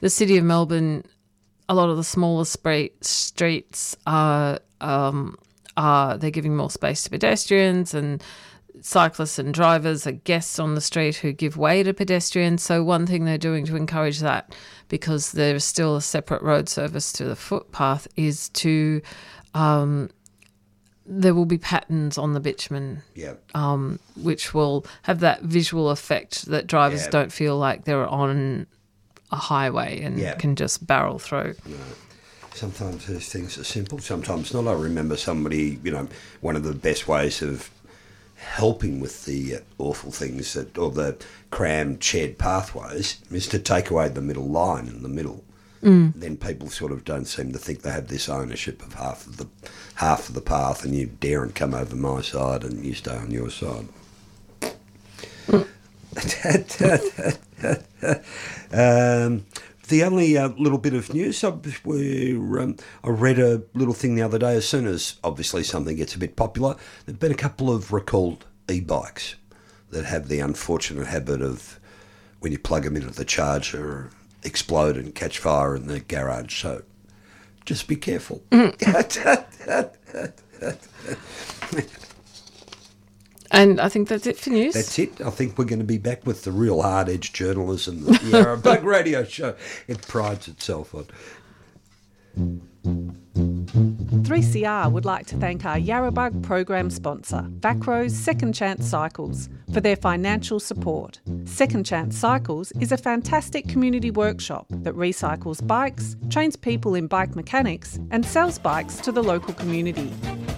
the 0.00 0.10
city 0.10 0.36
of 0.36 0.44
Melbourne, 0.44 1.04
a 1.68 1.74
lot 1.74 1.88
of 1.90 1.96
the 1.96 2.04
smaller 2.04 2.44
street, 2.44 3.04
streets 3.04 3.96
are 4.06 4.58
um, 4.80 5.36
are 5.76 6.16
they're 6.16 6.30
giving 6.30 6.56
more 6.56 6.70
space 6.70 7.02
to 7.04 7.10
pedestrians 7.10 7.92
and 7.94 8.22
cyclists 8.82 9.38
and 9.38 9.54
drivers 9.54 10.06
are 10.06 10.12
guests 10.12 10.58
on 10.58 10.74
the 10.74 10.80
street 10.80 11.16
who 11.16 11.32
give 11.32 11.56
way 11.56 11.82
to 11.82 11.94
pedestrians. 11.94 12.62
So 12.62 12.84
one 12.84 13.06
thing 13.06 13.24
they're 13.24 13.38
doing 13.38 13.64
to 13.66 13.76
encourage 13.76 14.20
that, 14.20 14.54
because 14.88 15.32
there 15.32 15.54
is 15.56 15.64
still 15.64 15.96
a 15.96 16.02
separate 16.02 16.42
road 16.42 16.68
service 16.68 17.10
to 17.14 17.24
the 17.24 17.36
footpath, 17.36 18.06
is 18.16 18.50
to 18.50 19.00
um, 19.54 20.10
there 21.06 21.34
will 21.34 21.46
be 21.46 21.58
patterns 21.58 22.18
on 22.18 22.34
the 22.34 22.40
bitumen 22.40 23.02
Yeah. 23.14 23.34
um, 23.54 23.98
which 24.16 24.52
will 24.52 24.84
have 25.02 25.20
that 25.20 25.42
visual 25.42 25.88
effect 25.90 26.46
that 26.46 26.66
drivers 26.66 27.06
don't 27.08 27.32
feel 27.32 27.56
like 27.56 27.84
they're 27.84 28.06
on 28.06 28.66
a 29.30 29.36
highway 29.36 30.00
and 30.00 30.18
Yeah. 30.18 30.34
can 30.34 30.56
just 30.56 30.86
barrel 30.86 31.18
through. 31.18 31.54
Sometimes 32.54 33.06
these 33.06 33.28
things 33.28 33.58
are 33.58 33.64
simple, 33.64 33.98
sometimes 33.98 34.54
not. 34.54 34.66
I 34.66 34.72
remember 34.72 35.16
somebody, 35.16 35.78
you 35.84 35.90
know, 35.90 36.08
one 36.40 36.56
of 36.56 36.62
the 36.62 36.72
best 36.72 37.06
ways 37.06 37.42
of 37.42 37.70
helping 38.36 39.00
with 39.00 39.24
the 39.26 39.56
uh, 39.56 39.58
awful 39.78 40.10
things 40.10 40.52
that, 40.54 40.76
or 40.78 40.90
the 40.90 41.16
crammed 41.50 42.02
shared 42.02 42.38
pathways, 42.38 43.16
is 43.30 43.46
to 43.48 43.58
take 43.58 43.90
away 43.90 44.08
the 44.08 44.20
middle 44.22 44.48
line 44.48 44.88
in 44.88 45.02
the 45.02 45.08
middle. 45.08 45.42
Then 45.82 46.36
people 46.36 46.68
sort 46.68 46.90
of 46.90 47.04
don't 47.04 47.26
seem 47.26 47.52
to 47.52 47.58
think 47.60 47.82
they 47.82 47.92
have 47.92 48.08
this 48.08 48.28
ownership 48.28 48.82
of 48.84 48.94
half 48.94 49.24
of 49.24 49.36
the 49.36 49.46
half 49.94 50.28
of 50.28 50.34
the 50.34 50.40
path, 50.40 50.84
and 50.84 50.92
you 50.96 51.06
daren't 51.06 51.54
come 51.54 51.74
over 51.74 51.94
my 51.94 52.22
side, 52.22 52.64
and 52.64 52.84
you 52.84 52.92
stay 52.92 53.14
on 53.16 53.30
your 53.30 53.50
side. 53.50 53.86
Um, 58.72 59.44
the 59.88 60.02
only 60.02 60.36
uh, 60.36 60.48
little 60.50 60.78
bit 60.78 60.94
of 60.94 61.12
news, 61.12 61.42
I, 61.44 61.52
we're, 61.84 62.60
um, 62.60 62.76
I 63.04 63.10
read 63.10 63.38
a 63.38 63.62
little 63.74 63.94
thing 63.94 64.14
the 64.14 64.22
other 64.22 64.38
day. 64.38 64.56
As 64.56 64.68
soon 64.68 64.86
as 64.86 65.16
obviously 65.22 65.62
something 65.62 65.96
gets 65.96 66.14
a 66.14 66.18
bit 66.18 66.36
popular, 66.36 66.76
there've 67.04 67.20
been 67.20 67.32
a 67.32 67.36
couple 67.36 67.70
of 67.70 67.92
recalled 67.92 68.46
e-bikes 68.68 69.36
that 69.90 70.04
have 70.04 70.28
the 70.28 70.40
unfortunate 70.40 71.06
habit 71.06 71.42
of 71.42 71.78
when 72.40 72.52
you 72.52 72.58
plug 72.58 72.84
them 72.84 72.96
into 72.96 73.10
the 73.10 73.24
charger, 73.24 74.10
explode 74.42 74.96
and 74.96 75.14
catch 75.14 75.38
fire 75.38 75.76
in 75.76 75.86
the 75.86 76.00
garage. 76.00 76.62
So 76.62 76.82
just 77.64 77.88
be 77.88 77.96
careful. 77.96 78.42
And 83.50 83.80
I 83.80 83.88
think 83.88 84.08
that's 84.08 84.26
it 84.26 84.36
for 84.36 84.50
news. 84.50 84.74
That's 84.74 84.98
it. 84.98 85.20
I 85.20 85.30
think 85.30 85.58
we're 85.58 85.64
going 85.64 85.78
to 85.78 85.84
be 85.84 85.98
back 85.98 86.26
with 86.26 86.44
the 86.44 86.52
real 86.52 86.82
hard 86.82 87.08
edge 87.08 87.32
journalism 87.32 88.04
that 88.04 88.20
the 88.20 88.30
Yarra 88.30 88.56
Bug 88.62 88.84
Radio 88.84 89.24
Show 89.24 89.54
it 89.86 90.02
prides 90.06 90.48
itself 90.48 90.94
on. 90.94 91.06
3CR 94.26 94.90
would 94.92 95.04
like 95.04 95.26
to 95.26 95.36
thank 95.36 95.64
our 95.64 95.76
Yarrabug 95.76 96.42
program 96.42 96.90
sponsor, 96.90 97.44
Vacro's 97.48 98.14
Second 98.14 98.54
Chance 98.54 98.86
Cycles, 98.86 99.48
for 99.72 99.80
their 99.80 99.96
financial 99.96 100.60
support. 100.60 101.20
Second 101.44 101.84
Chance 101.84 102.16
Cycles 102.16 102.72
is 102.80 102.92
a 102.92 102.96
fantastic 102.96 103.68
community 103.68 104.10
workshop 104.10 104.66
that 104.70 104.94
recycles 104.94 105.66
bikes, 105.66 106.16
trains 106.30 106.56
people 106.56 106.94
in 106.94 107.06
bike 107.06 107.34
mechanics, 107.34 107.98
and 108.10 108.24
sells 108.24 108.58
bikes 108.58 108.96
to 108.96 109.12
the 109.12 109.22
local 109.22 109.54
community. 109.54 110.12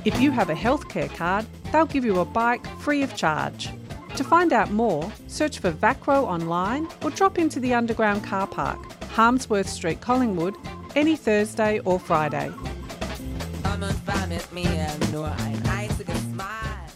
If 0.05 0.21
you 0.21 0.31
have 0.31 0.49
a 0.49 0.55
healthcare 0.55 1.13
card, 1.15 1.47
they'll 1.73 1.87
give 1.87 2.05
you 2.05 2.21
a 2.21 2.25
bike 2.25 2.67
free 2.81 3.03
of 3.03 3.17
charge. 3.17 3.69
To 4.17 4.25
find 4.25 4.53
out 4.53 4.71
more, 4.71 5.13
search 5.27 5.59
for 5.59 5.71
Vacro 5.71 6.25
online 6.25 6.89
or 7.03 7.11
drop 7.11 7.39
into 7.39 7.61
the 7.61 7.75
underground 7.75 8.25
car 8.25 8.47
park, 8.47 8.79
Harmsworth 9.11 9.69
Street, 9.69 10.01
Collingwood, 10.01 10.57
any 10.97 11.17
Thursday 11.17 11.79
or 11.81 11.99
Friday. 11.99 12.53
And 13.65 13.85
find 13.85 14.33
with 14.33 14.53
me 14.53 14.65
and 14.67 15.13
know 15.13 15.25
I 15.25 15.53
nice 15.65 15.97
to 15.99 16.17
smile. 16.17 16.89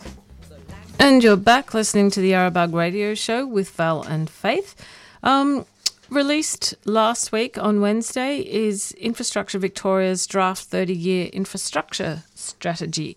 And 0.98 1.22
you're 1.22 1.36
back 1.36 1.74
listening 1.74 2.10
to 2.12 2.20
the 2.20 2.32
Yarrabug 2.32 2.72
Radio 2.72 3.14
Show 3.14 3.46
with 3.46 3.70
Val 3.70 4.02
and 4.02 4.30
Faith. 4.30 4.74
Um, 5.22 5.66
released 6.12 6.74
last 6.84 7.32
week 7.32 7.56
on 7.56 7.80
Wednesday 7.80 8.40
is 8.40 8.92
Infrastructure 8.92 9.58
Victoria's 9.58 10.26
draft 10.26 10.64
30 10.64 10.94
year 10.94 11.26
infrastructure 11.32 12.24
strategy. 12.34 13.16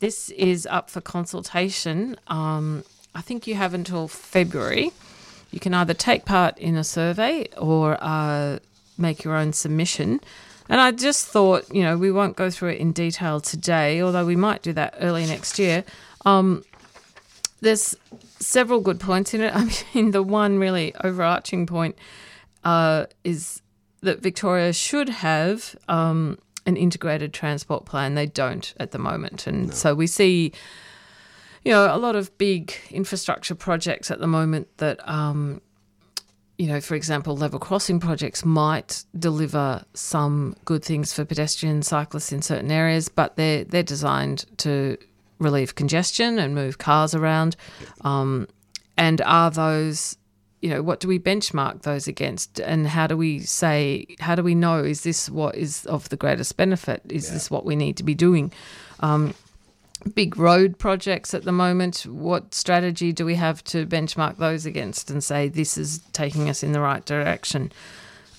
This 0.00 0.30
is 0.30 0.66
up 0.70 0.88
for 0.88 1.00
consultation. 1.00 2.16
Um, 2.28 2.84
I 3.14 3.20
think 3.20 3.46
you 3.46 3.56
have 3.56 3.74
until 3.74 4.08
February. 4.08 4.92
You 5.50 5.60
can 5.60 5.74
either 5.74 5.92
take 5.92 6.24
part 6.24 6.56
in 6.58 6.76
a 6.76 6.84
survey 6.84 7.48
or 7.58 7.98
uh, 8.00 8.60
make 8.96 9.22
your 9.22 9.36
own 9.36 9.52
submission. 9.52 10.20
And 10.68 10.80
I 10.80 10.92
just 10.92 11.26
thought, 11.26 11.72
you 11.74 11.82
know, 11.82 11.98
we 11.98 12.10
won't 12.10 12.36
go 12.36 12.48
through 12.48 12.70
it 12.70 12.78
in 12.78 12.92
detail 12.92 13.40
today, 13.40 14.00
although 14.00 14.24
we 14.24 14.36
might 14.36 14.62
do 14.62 14.72
that 14.72 14.94
early 15.00 15.26
next 15.26 15.58
year. 15.58 15.84
Um, 16.24 16.64
there's 17.60 17.96
several 18.38 18.80
good 18.80 18.98
points 19.00 19.34
in 19.34 19.42
it. 19.42 19.54
I 19.54 19.70
mean, 19.94 20.12
the 20.12 20.22
one 20.22 20.58
really 20.58 20.94
overarching 21.04 21.66
point 21.66 21.96
uh, 22.64 23.06
is 23.24 23.62
that 24.02 24.20
Victoria 24.20 24.72
should 24.72 25.08
have 25.08 25.76
um, 25.88 26.38
an 26.66 26.76
integrated 26.76 27.32
transport 27.32 27.84
plan. 27.84 28.14
They 28.14 28.26
don't 28.26 28.72
at 28.78 28.90
the 28.90 28.98
moment, 28.98 29.46
and 29.46 29.74
so 29.74 29.94
we 29.94 30.06
see, 30.06 30.52
you 31.64 31.72
know, 31.72 31.94
a 31.94 31.98
lot 31.98 32.16
of 32.16 32.36
big 32.38 32.74
infrastructure 32.90 33.54
projects 33.54 34.10
at 34.10 34.20
the 34.20 34.26
moment 34.26 34.68
that. 34.78 35.06
Um, 35.08 35.60
you 36.58 36.66
know, 36.66 36.78
for 36.78 36.94
example, 36.94 37.34
level 37.34 37.58
crossing 37.58 38.00
projects 38.00 38.44
might 38.44 39.02
deliver 39.18 39.82
some 39.94 40.54
good 40.66 40.84
things 40.84 41.10
for 41.10 41.24
pedestrians, 41.24 41.88
cyclists 41.88 42.32
in 42.32 42.42
certain 42.42 42.70
areas, 42.70 43.08
but 43.08 43.36
they're 43.36 43.64
they're 43.64 43.82
designed 43.82 44.44
to 44.58 44.98
relieve 45.40 45.74
congestion 45.74 46.38
and 46.38 46.54
move 46.54 46.78
cars 46.78 47.14
around. 47.14 47.56
Um, 48.02 48.46
and 48.96 49.20
are 49.22 49.50
those, 49.50 50.16
you 50.60 50.68
know, 50.68 50.82
what 50.82 51.00
do 51.00 51.08
we 51.08 51.18
benchmark 51.18 51.82
those 51.82 52.06
against? 52.06 52.60
And 52.60 52.86
how 52.86 53.06
do 53.06 53.16
we 53.16 53.40
say, 53.40 54.06
how 54.20 54.34
do 54.34 54.42
we 54.42 54.54
know 54.54 54.84
is 54.84 55.02
this 55.02 55.30
what 55.30 55.54
is 55.54 55.86
of 55.86 56.08
the 56.10 56.16
greatest 56.16 56.56
benefit? 56.56 57.02
Is 57.08 57.32
this 57.32 57.50
what 57.50 57.64
we 57.64 57.76
need 57.76 57.96
to 57.96 58.02
be 58.02 58.14
doing? 58.14 58.52
Um, 59.00 59.34
big 60.14 60.36
road 60.36 60.78
projects 60.78 61.34
at 61.34 61.44
the 61.44 61.52
moment. 61.52 62.06
What 62.06 62.54
strategy 62.54 63.12
do 63.12 63.24
we 63.24 63.34
have 63.36 63.62
to 63.64 63.86
benchmark 63.86 64.36
those 64.36 64.66
against 64.66 65.10
and 65.10 65.22
say 65.24 65.48
this 65.48 65.78
is 65.78 66.00
taking 66.12 66.48
us 66.50 66.62
in 66.62 66.72
the 66.72 66.80
right 66.80 67.04
direction? 67.04 67.72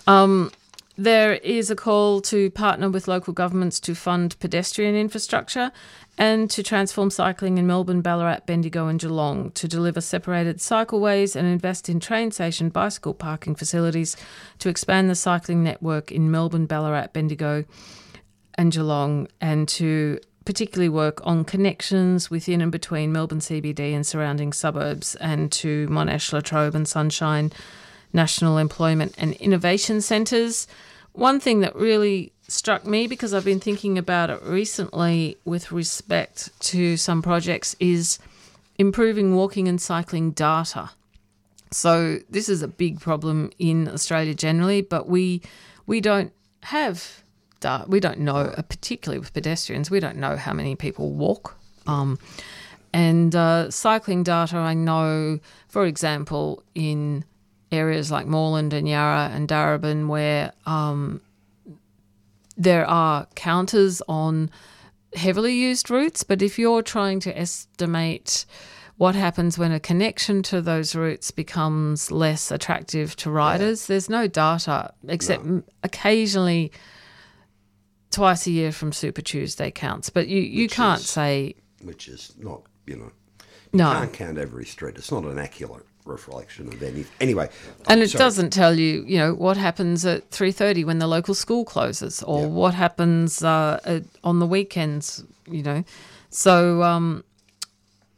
Um, 0.08 0.52
there 0.98 1.34
is 1.34 1.72
a 1.72 1.76
call 1.76 2.22
to 2.22 2.50
partner 2.52 2.90
with 2.90 3.08
local 3.08 3.34
governments 3.34 3.80
to 3.82 3.96
fund 3.96 4.38
pedestrian 4.40 4.96
infrastructure 4.96 5.72
and 6.18 6.50
to 6.52 6.62
transform 6.62 7.10
cycling 7.10 7.58
in 7.58 7.66
Melbourne, 7.66 8.02
Ballarat, 8.02 8.46
Bendigo, 8.46 8.88
and 8.88 9.00
Geelong 9.00 9.52
to 9.52 9.68
deliver 9.68 10.02
separated 10.02 10.58
cycleways 10.58 11.36
and 11.36 11.48
invest 11.48 11.88
in 11.88 12.00
train 12.00 12.32
station 12.32 12.70
bicycle 12.70 13.14
parking 13.14 13.56
facilities 13.56 14.18
to 14.60 14.70
expand 14.70 15.10
the 15.10 15.16
cycling 15.16 15.64
network 15.64 16.12
in 16.12 16.30
Melbourne, 16.30 16.66
Ballarat, 16.66 17.08
Bendigo, 17.14 17.64
and 18.56 18.72
Geelong, 18.72 19.28
and 19.40 19.68
to 19.70 20.20
particularly 20.44 20.90
work 20.90 21.22
on 21.24 21.46
connections 21.46 22.30
within 22.30 22.62
and 22.62 22.72
between 22.72 23.12
Melbourne 23.12 23.40
CBD 23.40 23.94
and 23.94 24.06
surrounding 24.06 24.52
suburbs, 24.52 25.16
and 25.16 25.52
to 25.54 25.88
Monash, 25.88 26.34
Latrobe, 26.34 26.76
and 26.76 26.88
Sunshine 26.88 27.52
National 28.14 28.58
Employment 28.58 29.14
and 29.18 29.34
Innovation 29.34 30.02
Centres. 30.02 30.68
One 31.14 31.40
thing 31.40 31.60
that 31.62 31.76
really 31.76 32.32
struck 32.48 32.86
me 32.86 33.08
because 33.08 33.34
I've 33.34 33.46
been 33.46 33.60
thinking 33.60 33.98
about 33.98 34.30
it 34.30 34.42
recently 34.44 35.38
with 35.46 35.72
respect 35.72 36.50
to 36.72 36.98
some 36.98 37.22
projects 37.22 37.76
is 37.80 38.20
improving 38.78 39.36
walking 39.36 39.68
and 39.68 39.82
cycling 39.82 40.32
data. 40.32 40.92
So 41.72 42.20
this 42.30 42.50
is 42.50 42.62
a 42.62 42.68
big 42.68 43.00
problem 43.00 43.52
in 43.58 43.88
Australia 43.88 44.34
generally, 44.34 44.82
but 44.82 45.08
we 45.08 45.42
we 45.88 46.02
don't 46.02 46.34
have 46.64 47.24
data. 47.62 47.86
We 47.88 48.00
don't 48.02 48.20
know, 48.20 48.54
uh, 48.58 48.62
particularly 48.64 49.20
with 49.20 49.34
pedestrians, 49.34 49.90
we 49.90 50.02
don't 50.02 50.18
know 50.18 50.36
how 50.36 50.54
many 50.54 50.76
people 50.76 51.12
walk. 51.12 51.56
Um, 51.88 52.20
and 52.94 53.34
uh, 53.34 53.72
cycling 53.72 54.24
data, 54.24 54.58
I 54.58 54.74
know, 54.74 55.40
for 55.70 55.86
example, 55.86 56.64
in 56.76 57.24
areas 57.72 58.12
like 58.12 58.28
Moreland 58.28 58.74
and 58.74 58.88
Yarra 58.88 59.30
and 59.34 59.48
Darebin, 59.48 60.08
where 60.08 60.52
um, 60.66 61.22
there 62.58 62.86
are 62.86 63.28
counters 63.36 64.02
on 64.08 64.50
heavily 65.16 65.54
used 65.54 65.90
routes, 65.90 66.24
but 66.24 66.42
if 66.42 66.58
you're 66.60 66.82
trying 66.82 67.20
to 67.22 67.38
estimate 67.38 68.46
what 68.98 69.16
happens 69.16 69.58
when 69.58 69.72
a 69.72 69.80
connection 69.80 70.44
to 70.44 70.62
those 70.62 70.94
routes 70.96 71.32
becomes 71.32 72.12
less 72.12 72.52
attractive 72.52 73.16
to 73.16 73.32
riders, 73.32 73.88
there's 73.88 74.10
no 74.10 74.28
data 74.28 74.94
except 75.08 75.44
m 75.44 75.64
occasionally 75.84 76.72
twice 78.12 78.46
a 78.46 78.52
year 78.52 78.72
from 78.72 78.92
Super 78.92 79.22
Tuesday 79.22 79.72
counts. 79.72 80.10
But 80.10 80.28
you, 80.28 80.42
you 80.42 80.66
Which 80.66 80.74
can't 80.74 81.00
is- 81.02 81.10
say 81.10 81.56
which 81.84 82.08
is 82.08 82.34
not, 82.38 82.62
you 82.86 82.96
know, 82.96 83.12
no. 83.74 83.92
can't 83.92 84.14
count 84.14 84.38
every 84.38 84.66
street. 84.66 84.98
It's 84.98 85.12
not 85.12 85.24
an 85.24 85.40
accurate 85.40 85.86
reflection 86.06 86.68
of 86.68 86.82
any. 86.82 87.06
Anyway, 87.20 87.50
And 87.88 88.00
I'm 88.00 88.04
it 88.04 88.10
sorry. 88.12 88.20
doesn't 88.20 88.50
tell 88.52 88.74
you, 88.78 89.04
you 89.08 89.18
know, 89.18 89.34
what 89.34 89.58
happens 89.58 90.06
at 90.06 90.30
three 90.32 90.52
thirty 90.52 90.84
when 90.84 91.00
the 91.00 91.08
local 91.08 91.34
school 91.34 91.64
closes, 91.66 92.24
or 92.24 92.42
Yeah. 92.42 92.48
what 92.48 92.74
happens 92.74 93.44
uh, 93.44 93.80
at, 93.86 94.04
on 94.24 94.40
the 94.40 94.48
weekends. 94.48 95.24
You 95.48 95.64
know, 95.64 95.84
so 96.30 96.82
um, 96.84 97.24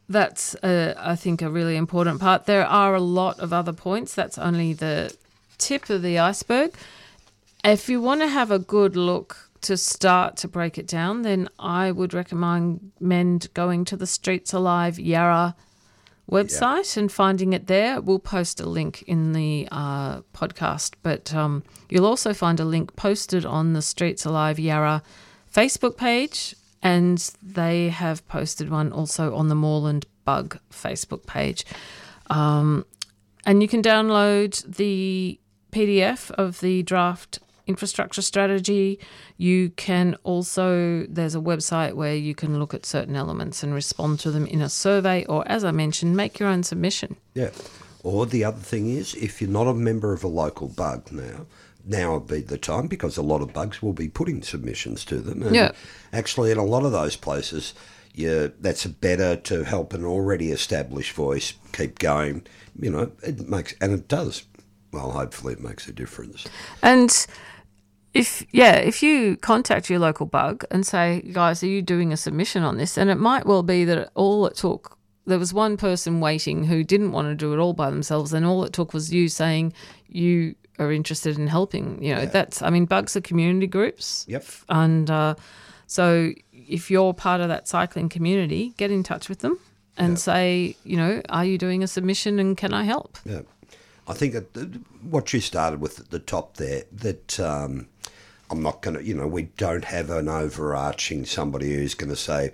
that's 0.08 0.54
uh, 0.56 0.94
I 0.98 1.16
think 1.16 1.42
a 1.42 1.50
really 1.50 1.76
important 1.76 2.20
part. 2.20 2.46
There 2.46 2.66
are 2.66 2.94
a 2.94 3.00
lot 3.00 3.38
of 3.40 3.52
other 3.52 3.72
points. 3.72 4.14
That's 4.14 4.38
only 4.38 4.72
the 4.72 5.14
tip 5.58 5.88
of 5.90 6.02
the 6.02 6.18
iceberg. 6.18 6.72
If 7.64 7.88
you 7.88 8.00
want 8.00 8.20
to 8.20 8.28
have 8.28 8.50
a 8.50 8.58
good 8.58 8.94
look 8.96 9.50
to 9.62 9.76
start 9.78 10.36
to 10.36 10.48
break 10.48 10.76
it 10.76 10.86
down, 10.86 11.22
then 11.22 11.48
I 11.58 11.90
would 11.90 12.12
recommend 12.12 13.48
going 13.54 13.84
to 13.86 13.96
the 13.96 14.06
Streets 14.06 14.52
Alive 14.52 14.98
Yarra 14.98 15.56
website 16.30 16.96
and 16.96 17.10
finding 17.10 17.52
it 17.52 17.66
there. 17.66 18.00
We'll 18.00 18.18
post 18.18 18.60
a 18.60 18.68
link 18.68 19.02
in 19.02 19.32
the 19.32 19.68
uh, 19.70 20.20
podcast, 20.32 20.94
but 21.02 21.34
um, 21.34 21.62
you'll 21.88 22.06
also 22.06 22.32
find 22.32 22.60
a 22.60 22.64
link 22.64 22.96
posted 22.96 23.44
on 23.44 23.72
the 23.72 23.82
Streets 23.82 24.24
Alive 24.24 24.58
Yarra 24.58 25.02
Facebook 25.52 25.96
page, 25.96 26.54
and 26.82 27.18
they 27.42 27.90
have 27.90 28.26
posted 28.28 28.70
one 28.70 28.92
also 28.92 29.34
on 29.34 29.48
the 29.48 29.54
Moreland 29.54 30.06
Bug 30.24 30.58
Facebook 30.70 31.26
page. 31.26 31.64
Um, 32.30 32.86
and 33.46 33.62
you 33.62 33.68
can 33.68 33.82
download 33.82 34.64
the 34.76 35.38
PDF 35.70 36.30
of 36.32 36.60
the 36.60 36.82
draft 36.82 37.38
infrastructure 37.66 38.22
strategy. 38.22 38.98
You 39.36 39.70
can 39.70 40.16
also, 40.22 41.06
there's 41.08 41.34
a 41.34 41.40
website 41.40 41.94
where 41.94 42.14
you 42.14 42.34
can 42.34 42.58
look 42.58 42.74
at 42.74 42.86
certain 42.86 43.16
elements 43.16 43.62
and 43.62 43.74
respond 43.74 44.20
to 44.20 44.30
them 44.30 44.46
in 44.46 44.60
a 44.60 44.68
survey, 44.68 45.24
or 45.26 45.46
as 45.48 45.64
I 45.64 45.70
mentioned, 45.70 46.16
make 46.16 46.38
your 46.38 46.48
own 46.48 46.62
submission. 46.62 47.16
Yeah. 47.34 47.50
Or 48.02 48.26
the 48.26 48.44
other 48.44 48.60
thing 48.60 48.90
is, 48.90 49.14
if 49.14 49.40
you're 49.40 49.50
not 49.50 49.66
a 49.66 49.74
member 49.74 50.12
of 50.12 50.22
a 50.22 50.28
local 50.28 50.68
bug 50.68 51.10
now, 51.10 51.46
now 51.86 52.14
would 52.14 52.26
be 52.26 52.40
the 52.40 52.58
time 52.58 52.86
because 52.86 53.16
a 53.16 53.22
lot 53.22 53.42
of 53.42 53.52
bugs 53.52 53.82
will 53.82 53.92
be 53.92 54.08
putting 54.08 54.42
submissions 54.42 55.04
to 55.06 55.18
them. 55.18 55.42
And 55.42 55.54
Yeah. 55.54 55.72
Actually, 56.12 56.50
in 56.50 56.58
a 56.58 56.64
lot 56.64 56.84
of 56.84 56.92
those 56.92 57.16
places, 57.16 57.74
yeah, 58.14 58.48
that's 58.60 58.86
better 58.86 59.36
to 59.36 59.64
help 59.64 59.92
an 59.92 60.04
already 60.04 60.50
established 60.50 61.12
voice 61.12 61.54
keep 61.72 61.98
going. 61.98 62.46
You 62.78 62.90
know, 62.90 63.12
it 63.22 63.48
makes, 63.48 63.74
and 63.80 63.92
it 63.92 64.08
does. 64.08 64.44
Well, 64.92 65.10
hopefully, 65.10 65.54
it 65.54 65.60
makes 65.60 65.88
a 65.88 65.92
difference. 65.92 66.46
And 66.80 67.26
if 68.14 68.46
yeah, 68.52 68.76
if 68.76 69.02
you 69.02 69.36
contact 69.36 69.90
your 69.90 69.98
local 69.98 70.26
bug 70.26 70.64
and 70.70 70.86
say, 70.86 71.20
guys, 71.32 71.62
are 71.62 71.68
you 71.68 71.82
doing 71.82 72.12
a 72.12 72.16
submission 72.16 72.62
on 72.62 72.78
this? 72.78 72.96
And 72.96 73.10
it 73.10 73.16
might 73.16 73.44
well 73.44 73.62
be 73.62 73.84
that 73.84 74.10
all 74.14 74.46
it 74.46 74.56
took 74.56 74.96
there 75.26 75.38
was 75.38 75.54
one 75.54 75.76
person 75.76 76.20
waiting 76.20 76.64
who 76.64 76.84
didn't 76.84 77.12
want 77.12 77.28
to 77.28 77.34
do 77.34 77.52
it 77.52 77.58
all 77.58 77.72
by 77.72 77.90
themselves, 77.90 78.32
and 78.32 78.44
all 78.44 78.64
it 78.64 78.72
took 78.72 78.92
was 78.92 79.12
you 79.12 79.28
saying 79.28 79.72
you 80.08 80.54
are 80.78 80.92
interested 80.92 81.38
in 81.38 81.46
helping. 81.46 82.02
You 82.02 82.14
know, 82.14 82.26
that's 82.26 82.62
I 82.62 82.70
mean, 82.70 82.84
bugs 82.84 83.16
are 83.16 83.20
community 83.20 83.66
groups. 83.66 84.24
Yep. 84.28 84.44
And 84.68 85.10
uh, 85.10 85.34
so 85.86 86.32
if 86.52 86.90
you're 86.90 87.14
part 87.14 87.40
of 87.40 87.48
that 87.48 87.68
cycling 87.68 88.08
community, 88.08 88.74
get 88.76 88.90
in 88.90 89.02
touch 89.02 89.28
with 89.28 89.40
them 89.40 89.58
and 89.96 90.18
say, 90.18 90.76
you 90.84 90.96
know, 90.96 91.22
are 91.28 91.44
you 91.44 91.56
doing 91.56 91.82
a 91.82 91.86
submission 91.86 92.38
and 92.40 92.56
can 92.56 92.74
I 92.74 92.84
help? 92.84 93.16
Yeah, 93.24 93.42
I 94.08 94.12
think 94.12 94.34
that 94.34 94.80
what 95.02 95.32
you 95.32 95.40
started 95.40 95.80
with 95.80 96.00
at 96.00 96.10
the 96.10 96.18
top 96.18 96.56
there, 96.56 96.82
that 96.92 97.38
um, 97.38 97.88
I'm 98.54 98.62
not 98.62 98.82
going 98.82 98.96
to, 98.96 99.04
you 99.04 99.14
know, 99.14 99.26
we 99.26 99.42
don't 99.56 99.84
have 99.84 100.10
an 100.10 100.28
overarching 100.28 101.24
somebody 101.24 101.74
who's 101.74 101.94
going 101.94 102.10
to 102.10 102.16
say, 102.16 102.52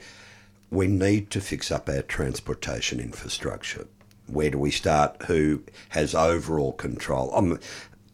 we 0.70 0.86
need 0.86 1.30
to 1.30 1.40
fix 1.40 1.70
up 1.70 1.88
our 1.88 2.02
transportation 2.02 3.00
infrastructure. 3.00 3.86
Where 4.26 4.50
do 4.50 4.58
we 4.58 4.70
start? 4.70 5.22
Who 5.24 5.62
has 5.90 6.14
overall 6.14 6.72
control? 6.72 7.32
I'm, 7.34 7.58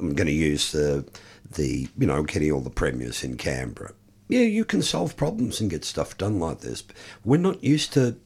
I'm 0.00 0.14
going 0.14 0.26
to 0.26 0.32
use 0.32 0.72
the, 0.72 1.06
the, 1.52 1.88
you 1.96 2.06
know, 2.06 2.24
getting 2.24 2.50
all 2.50 2.60
the 2.60 2.70
premiers 2.70 3.22
in 3.22 3.36
Canberra. 3.36 3.92
Yeah, 4.28 4.40
you 4.40 4.64
can 4.64 4.82
solve 4.82 5.16
problems 5.16 5.60
and 5.60 5.70
get 5.70 5.84
stuff 5.84 6.18
done 6.18 6.40
like 6.40 6.60
this. 6.60 6.82
We're 7.24 7.36
not 7.36 7.62
used 7.62 7.92
to 7.92 8.16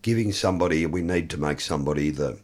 giving 0.00 0.32
somebody, 0.32 0.86
we 0.86 1.02
need 1.02 1.28
to 1.30 1.36
make 1.36 1.60
somebody 1.60 2.10
the, 2.10 2.38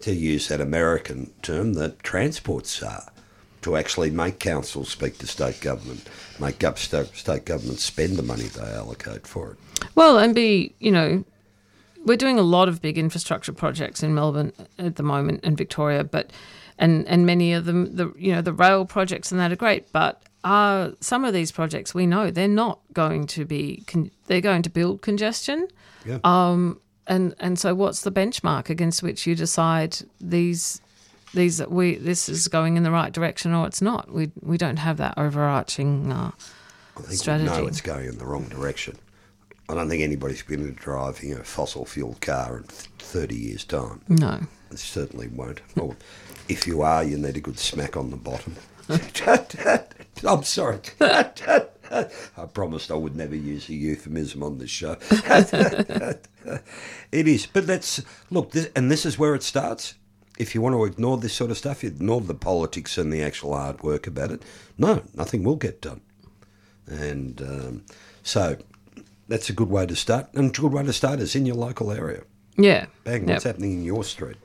to 0.00 0.14
use 0.14 0.48
that 0.48 0.60
American 0.60 1.32
term, 1.42 1.74
that 1.74 2.02
transports 2.02 2.82
are, 2.82 3.12
to 3.62 3.76
actually 3.76 4.10
make 4.10 4.38
councils 4.38 4.88
speak 4.88 5.18
to 5.18 5.26
state 5.26 5.60
government, 5.60 6.08
make 6.38 6.62
up 6.64 6.78
state, 6.78 7.14
state 7.14 7.44
government 7.44 7.78
spend 7.78 8.16
the 8.16 8.22
money 8.22 8.44
they 8.44 8.62
allocate 8.62 9.26
for 9.26 9.52
it. 9.52 9.58
Well, 9.94 10.18
and 10.18 10.34
be, 10.34 10.74
you 10.78 10.90
know, 10.90 11.24
we're 12.04 12.16
doing 12.16 12.38
a 12.38 12.42
lot 12.42 12.68
of 12.68 12.80
big 12.80 12.98
infrastructure 12.98 13.52
projects 13.52 14.02
in 14.02 14.14
Melbourne 14.14 14.52
at 14.78 14.96
the 14.96 15.02
moment 15.02 15.40
and 15.42 15.56
Victoria, 15.56 16.04
but 16.04 16.30
and 16.78 17.06
and 17.08 17.26
many 17.26 17.52
of 17.52 17.64
them, 17.64 17.96
the 17.96 18.12
you 18.16 18.32
know, 18.32 18.40
the 18.40 18.52
rail 18.52 18.84
projects 18.84 19.32
and 19.32 19.40
that 19.40 19.52
are 19.52 19.56
great, 19.56 19.92
but 19.92 20.22
are 20.44 20.92
some 21.00 21.24
of 21.24 21.34
these 21.34 21.50
projects 21.50 21.94
we 21.94 22.06
know 22.06 22.30
they're 22.30 22.46
not 22.48 22.78
going 22.92 23.26
to 23.26 23.44
be 23.44 23.82
con- 23.86 24.10
they're 24.26 24.40
going 24.40 24.62
to 24.62 24.70
build 24.70 25.02
congestion. 25.02 25.66
Yeah. 26.06 26.18
Um, 26.24 26.80
and 27.06 27.34
and 27.40 27.58
so 27.58 27.74
what's 27.74 28.02
the 28.02 28.12
benchmark 28.12 28.70
against 28.70 29.02
which 29.02 29.26
you 29.26 29.34
decide 29.34 29.98
these 30.20 30.80
these 31.34 31.64
we 31.66 31.96
this 31.96 32.28
is 32.28 32.48
going 32.48 32.76
in 32.76 32.82
the 32.82 32.90
right 32.90 33.12
direction 33.12 33.54
or 33.54 33.66
it's 33.66 33.82
not? 33.82 34.10
We 34.10 34.30
we 34.40 34.56
don't 34.58 34.78
have 34.78 34.96
that 34.98 35.14
overarching. 35.16 36.12
Uh, 36.12 36.30
I 36.96 37.00
think 37.02 37.20
strategy. 37.20 37.48
know 37.48 37.66
it's 37.66 37.80
going 37.80 38.06
in 38.06 38.18
the 38.18 38.26
wrong 38.26 38.48
direction. 38.48 38.98
I 39.68 39.74
don't 39.74 39.88
think 39.88 40.02
anybody's 40.02 40.42
going 40.42 40.60
to 40.64 40.72
be 40.72 40.74
driving 40.74 41.34
a 41.34 41.44
fossil 41.44 41.84
fuel 41.84 42.16
car 42.22 42.56
in 42.58 42.62
30 42.64 43.36
years' 43.36 43.64
time. 43.64 44.00
no. 44.08 44.40
It 44.70 44.78
certainly 44.78 45.28
won't. 45.28 45.60
Or 45.76 45.96
if 46.48 46.66
you 46.66 46.82
are, 46.82 47.02
you 47.04 47.16
need 47.16 47.36
a 47.36 47.40
good 47.40 47.58
smack 47.58 47.96
on 47.96 48.10
the 48.10 48.16
bottom. 48.16 48.56
I'm 50.26 50.42
sorry. 50.42 50.80
I 51.00 52.46
promised 52.52 52.90
I 52.90 52.94
would 52.94 53.16
never 53.16 53.34
use 53.36 53.68
a 53.68 53.74
euphemism 53.74 54.42
on 54.42 54.58
this 54.58 54.70
show. 54.70 54.96
it 55.10 56.20
is, 57.12 57.46
but 57.46 57.66
that's 57.66 58.02
look, 58.30 58.50
this, 58.52 58.68
and 58.74 58.90
this 58.90 59.06
is 59.06 59.18
where 59.18 59.34
it 59.34 59.42
starts. 59.42 59.94
If 60.38 60.54
you 60.54 60.60
want 60.62 60.74
to 60.76 60.84
ignore 60.84 61.18
this 61.18 61.32
sort 61.34 61.50
of 61.50 61.58
stuff, 61.58 61.82
ignore 61.84 62.20
the 62.20 62.34
politics 62.34 62.96
and 62.96 63.12
the 63.12 63.22
actual 63.22 63.54
hard 63.56 63.82
work 63.82 64.06
about 64.06 64.30
it. 64.30 64.42
No, 64.78 65.02
nothing 65.14 65.42
will 65.42 65.56
get 65.56 65.80
done. 65.82 66.00
And 66.86 67.42
um, 67.42 67.84
so 68.22 68.56
that's 69.26 69.50
a 69.50 69.52
good 69.52 69.68
way 69.68 69.84
to 69.86 69.96
start. 69.96 70.28
And 70.34 70.50
a 70.56 70.60
good 70.60 70.72
way 70.72 70.84
to 70.84 70.92
start 70.92 71.18
is 71.20 71.34
in 71.34 71.44
your 71.44 71.56
local 71.56 71.90
area. 71.90 72.22
Yeah. 72.56 72.86
Bang, 73.04 73.22
Yep. 73.22 73.28
what's 73.28 73.44
happening 73.44 73.72
in 73.72 73.84
your 73.84 74.04
street? 74.04 74.36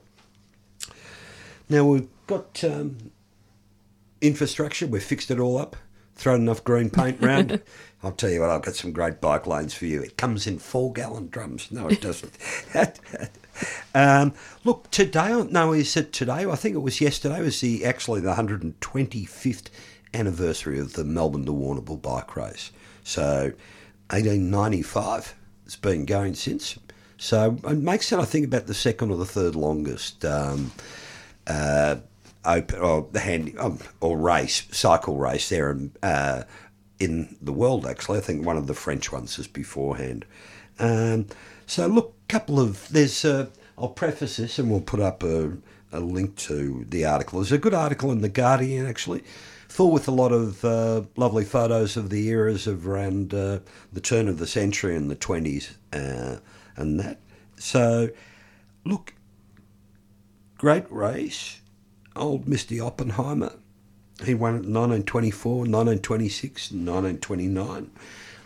Now 1.68 1.84
we've 1.84 2.08
got 2.26 2.62
um, 2.64 3.12
infrastructure, 4.20 4.86
we've 4.86 5.02
fixed 5.02 5.30
it 5.30 5.38
all 5.38 5.56
up, 5.58 5.76
thrown 6.14 6.42
enough 6.42 6.62
green 6.64 6.90
paint 6.90 7.20
round. 7.22 7.62
I'll 8.02 8.12
tell 8.12 8.30
you 8.30 8.40
what, 8.40 8.50
I've 8.50 8.62
got 8.62 8.74
some 8.74 8.92
great 8.92 9.20
bike 9.20 9.46
lanes 9.46 9.74
for 9.74 9.86
you. 9.86 10.02
It 10.02 10.16
comes 10.16 10.46
in 10.46 10.58
four 10.58 10.92
gallon 10.92 11.28
drums. 11.28 11.68
No, 11.70 11.86
it 11.88 12.00
doesn't. 12.00 12.36
um, 13.94 14.32
look, 14.64 14.90
today, 14.90 15.42
no, 15.50 15.72
is 15.72 15.96
it 15.96 16.12
today? 16.12 16.46
I 16.46 16.56
think 16.56 16.74
it 16.74 16.80
was 16.80 17.00
yesterday, 17.00 17.40
was 17.40 17.60
the 17.60 17.84
actually 17.84 18.20
the 18.20 18.34
125th 18.34 19.68
anniversary 20.12 20.78
of 20.78 20.94
the 20.94 21.04
Melbourne 21.04 21.44
to 21.46 21.52
Warrnambool 21.52 22.00
bike 22.00 22.36
race. 22.36 22.70
So 23.02 23.52
1895, 24.10 25.34
it's 25.66 25.76
been 25.76 26.04
going 26.04 26.34
since. 26.34 26.78
So 27.16 27.58
it 27.64 27.78
makes 27.78 28.12
it, 28.12 28.18
I 28.18 28.24
think, 28.24 28.46
about 28.46 28.66
the 28.66 28.74
second 28.74 29.10
or 29.10 29.16
the 29.16 29.24
third 29.24 29.54
longest 29.54 30.24
um, 30.24 30.72
uh, 31.46 31.96
open 32.44 32.78
or 32.80 33.08
um, 33.58 33.78
or 34.00 34.18
race 34.18 34.66
cycle 34.72 35.16
race 35.16 35.48
there 35.48 35.70
in, 35.70 35.92
uh, 36.02 36.42
in 36.98 37.36
the 37.40 37.52
world. 37.52 37.86
Actually, 37.86 38.18
I 38.18 38.22
think 38.22 38.44
one 38.44 38.56
of 38.56 38.66
the 38.66 38.74
French 38.74 39.12
ones 39.12 39.38
is 39.38 39.46
beforehand. 39.46 40.24
Um, 40.78 41.26
so 41.66 41.86
look, 41.86 42.14
couple 42.28 42.60
of 42.60 42.88
there's. 42.88 43.24
Uh, 43.24 43.46
I'll 43.76 43.88
preface 43.88 44.36
this, 44.36 44.58
and 44.58 44.70
we'll 44.70 44.80
put 44.80 45.00
up 45.00 45.22
a, 45.22 45.52
a 45.92 46.00
link 46.00 46.36
to 46.36 46.84
the 46.88 47.04
article. 47.04 47.40
There's 47.40 47.52
a 47.52 47.58
good 47.58 47.74
article 47.74 48.12
in 48.12 48.20
the 48.20 48.28
Guardian 48.28 48.86
actually, 48.86 49.24
full 49.68 49.90
with 49.90 50.06
a 50.06 50.12
lot 50.12 50.32
of 50.32 50.64
uh, 50.64 51.02
lovely 51.16 51.44
photos 51.44 51.96
of 51.96 52.10
the 52.10 52.28
eras 52.28 52.66
of 52.66 52.86
around 52.86 53.34
uh, 53.34 53.60
the 53.92 54.00
turn 54.00 54.28
of 54.28 54.38
the 54.38 54.46
century 54.46 54.94
and 54.96 55.10
the 55.10 55.16
twenties 55.16 55.76
uh, 55.92 56.36
and 56.76 57.00
that. 57.00 57.20
So, 57.56 58.10
look, 58.84 59.14
great 60.58 60.90
race. 60.90 61.60
Old 62.16 62.46
Misty 62.46 62.78
Opperman. 62.78 63.58
He 64.24 64.34
won 64.34 64.54
it 64.54 64.64
in 64.64 64.72
1924, 64.72 65.52
1926, 65.52 66.70
1929. 66.70 67.90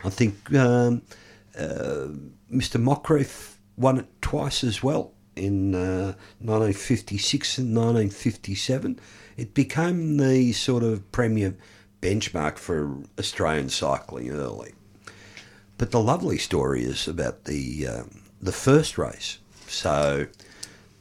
I 0.03 0.09
think 0.09 0.53
um, 0.55 1.03
uh, 1.57 2.07
Mr. 2.51 2.81
Mockridge 2.81 3.55
won 3.77 3.99
it 3.99 4.21
twice 4.21 4.63
as 4.63 4.83
well 4.83 5.13
in 5.35 5.73
uh, 5.73 6.13
1956 6.39 7.57
and 7.57 7.75
1957. 7.75 8.99
It 9.37 9.53
became 9.53 10.17
the 10.17 10.51
sort 10.51 10.83
of 10.83 11.09
premier 11.11 11.55
benchmark 12.01 12.57
for 12.57 12.97
Australian 13.17 13.69
cycling 13.69 14.31
early. 14.31 14.73
But 15.77 15.91
the 15.91 16.01
lovely 16.01 16.37
story 16.37 16.83
is 16.83 17.07
about 17.07 17.45
the 17.45 17.87
um, 17.87 18.21
the 18.41 18.51
first 18.51 18.97
race. 18.97 19.39
So 19.67 20.27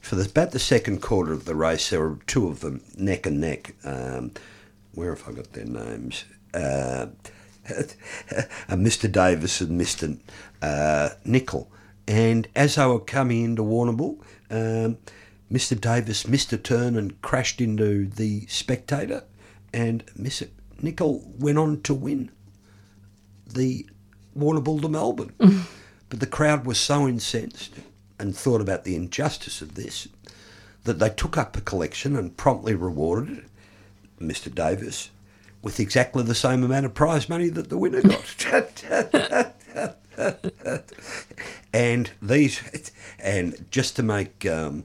for 0.01 0.15
the, 0.15 0.25
about 0.25 0.53
the 0.53 0.59
second 0.59 1.03
quarter 1.03 1.33
of 1.33 1.45
the 1.45 1.55
race, 1.55 1.91
there 1.91 2.01
were 2.01 2.19
two 2.27 2.49
of 2.49 2.61
them 2.61 2.83
neck 2.97 3.27
and 3.27 3.41
neck. 3.41 3.75
Um, 3.85 4.33
where 4.95 5.15
have 5.15 5.29
I 5.29 5.33
got 5.33 5.53
their 5.53 5.65
names? 5.65 6.25
Uh, 6.55 7.07
uh, 8.37 8.75
Mr. 8.75 9.11
Davis 9.11 9.61
and 9.61 9.81
Mr. 9.81 10.19
Uh, 10.63 11.11
Nickel. 11.25 11.71
And 12.07 12.49
as 12.57 12.77
they 12.77 12.87
were 12.87 13.01
coming 13.01 13.45
into 13.45 13.63
Warrnambool, 13.63 14.19
um, 14.51 14.99
Mr. 15.53 15.79
Davis 15.79 16.27
missed 16.27 16.53
a 16.53 16.59
turn 16.59 16.97
and 16.97 17.21
crashed 17.23 17.61
into 17.61 18.07
the 18.07 18.47
spectator, 18.47 19.25
and 19.73 20.05
Mr. 20.19 20.49
Nickel 20.81 21.23
went 21.39 21.59
on 21.59 21.83
to 21.83 21.95
win 21.95 22.31
the 23.47 23.87
Warrnambool 24.37 24.83
to 24.83 24.89
Melbourne. 24.89 25.35
but 26.09 26.21
the 26.21 26.27
crowd 26.27 26.67
was 26.67 26.79
so 26.79 27.07
incensed 27.07 27.75
and 28.19 28.37
thought 28.37 28.61
about 28.61 28.85
the 28.85 28.97
injustice 28.97 29.63
of 29.63 29.75
this 29.75 30.09
that 30.85 30.99
they 30.99 31.11
took 31.11 31.37
up 31.37 31.57
a 31.57 31.61
collection 31.61 32.17
and 32.17 32.37
promptly 32.37 32.75
rewarded 32.75 33.45
Mr. 34.21 34.53
Davis 34.55 35.11
with 35.63 35.81
exactly 35.81 36.23
the 36.23 36.35
same 36.35 36.63
amount 36.63 36.87
of 36.87 36.95
prize 36.95 37.29
money 37.29 37.49
that 37.49 37.69
the 37.69 37.79
winner 37.79 38.03
got. 38.03 39.55
and 41.73 42.11
these, 42.23 42.93
and 43.19 43.67
just 43.71 43.97
to 43.97 44.03
make 44.03 44.47
um, 44.47 44.85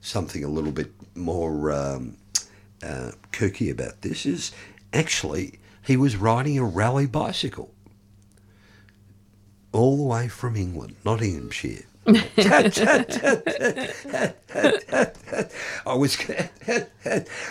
something 0.00 0.44
a 0.44 0.48
little 0.48 0.72
bit 0.72 0.92
more 1.14 1.72
um, 1.72 2.16
uh, 2.82 3.12
kooky 3.32 3.70
about 3.70 4.02
this, 4.02 4.26
is 4.26 4.52
actually 4.92 5.58
he 5.84 5.96
was 5.96 6.16
riding 6.16 6.58
a 6.58 6.64
Raleigh 6.64 7.06
bicycle 7.06 7.72
all 9.72 9.96
the 9.96 10.02
way 10.02 10.28
from 10.28 10.54
England, 10.56 10.96
Nottinghamshire. 11.04 11.84
I 15.86 15.94
was, 15.94 16.16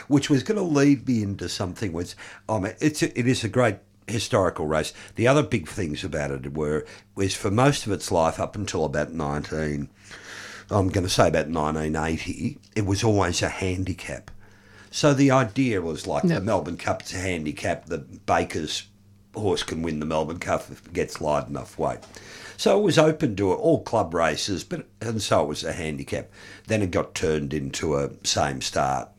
which 0.07 0.29
was 0.29 0.43
going 0.43 0.57
to 0.57 0.63
lead 0.63 1.07
me 1.07 1.23
into 1.23 1.47
something. 1.47 1.93
Was 1.93 2.15
oh, 2.49 2.57
I 2.57 2.59
mean, 2.59 2.73
it's 2.81 3.01
a, 3.01 3.17
it 3.17 3.27
is 3.27 3.45
a 3.45 3.49
great 3.49 3.77
historical 4.07 4.67
race. 4.67 4.93
The 5.15 5.27
other 5.27 5.43
big 5.43 5.69
things 5.69 6.03
about 6.03 6.31
it 6.31 6.53
were 6.53 6.85
was 7.15 7.33
for 7.33 7.49
most 7.49 7.85
of 7.85 7.93
its 7.93 8.11
life 8.11 8.41
up 8.41 8.55
until 8.57 8.83
about 8.83 9.13
nineteen. 9.13 9.89
I'm 10.69 10.89
going 10.89 11.05
to 11.05 11.09
say 11.09 11.27
about 11.27 11.49
1980. 11.49 12.57
It 12.77 12.85
was 12.85 13.03
always 13.03 13.41
a 13.41 13.49
handicap. 13.49 14.31
So 14.89 15.13
the 15.13 15.31
idea 15.31 15.81
was 15.81 16.07
like 16.07 16.23
the 16.23 16.39
Melbourne 16.39 16.77
Cup 16.77 17.03
is 17.03 17.13
a 17.13 17.17
handicap. 17.17 17.85
The 17.85 17.97
Baker's 17.97 18.87
horse 19.33 19.63
can 19.63 19.81
win 19.81 19.99
the 19.99 20.05
Melbourne 20.05 20.39
Cup 20.39 20.69
if 20.69 20.85
it 20.85 20.93
gets 20.93 21.21
light 21.21 21.47
enough 21.47 21.77
weight. 21.77 21.99
So 22.61 22.77
it 22.77 22.83
was 22.83 22.99
open 22.99 23.35
to 23.37 23.51
all 23.51 23.81
club 23.81 24.13
races, 24.13 24.63
but 24.63 24.85
and 25.01 25.19
so 25.19 25.41
it 25.41 25.47
was 25.47 25.63
a 25.63 25.73
handicap. 25.73 26.29
Then 26.67 26.83
it 26.83 26.91
got 26.91 27.15
turned 27.15 27.55
into 27.55 27.97
a 27.97 28.11
same 28.23 28.61
start, 28.61 29.09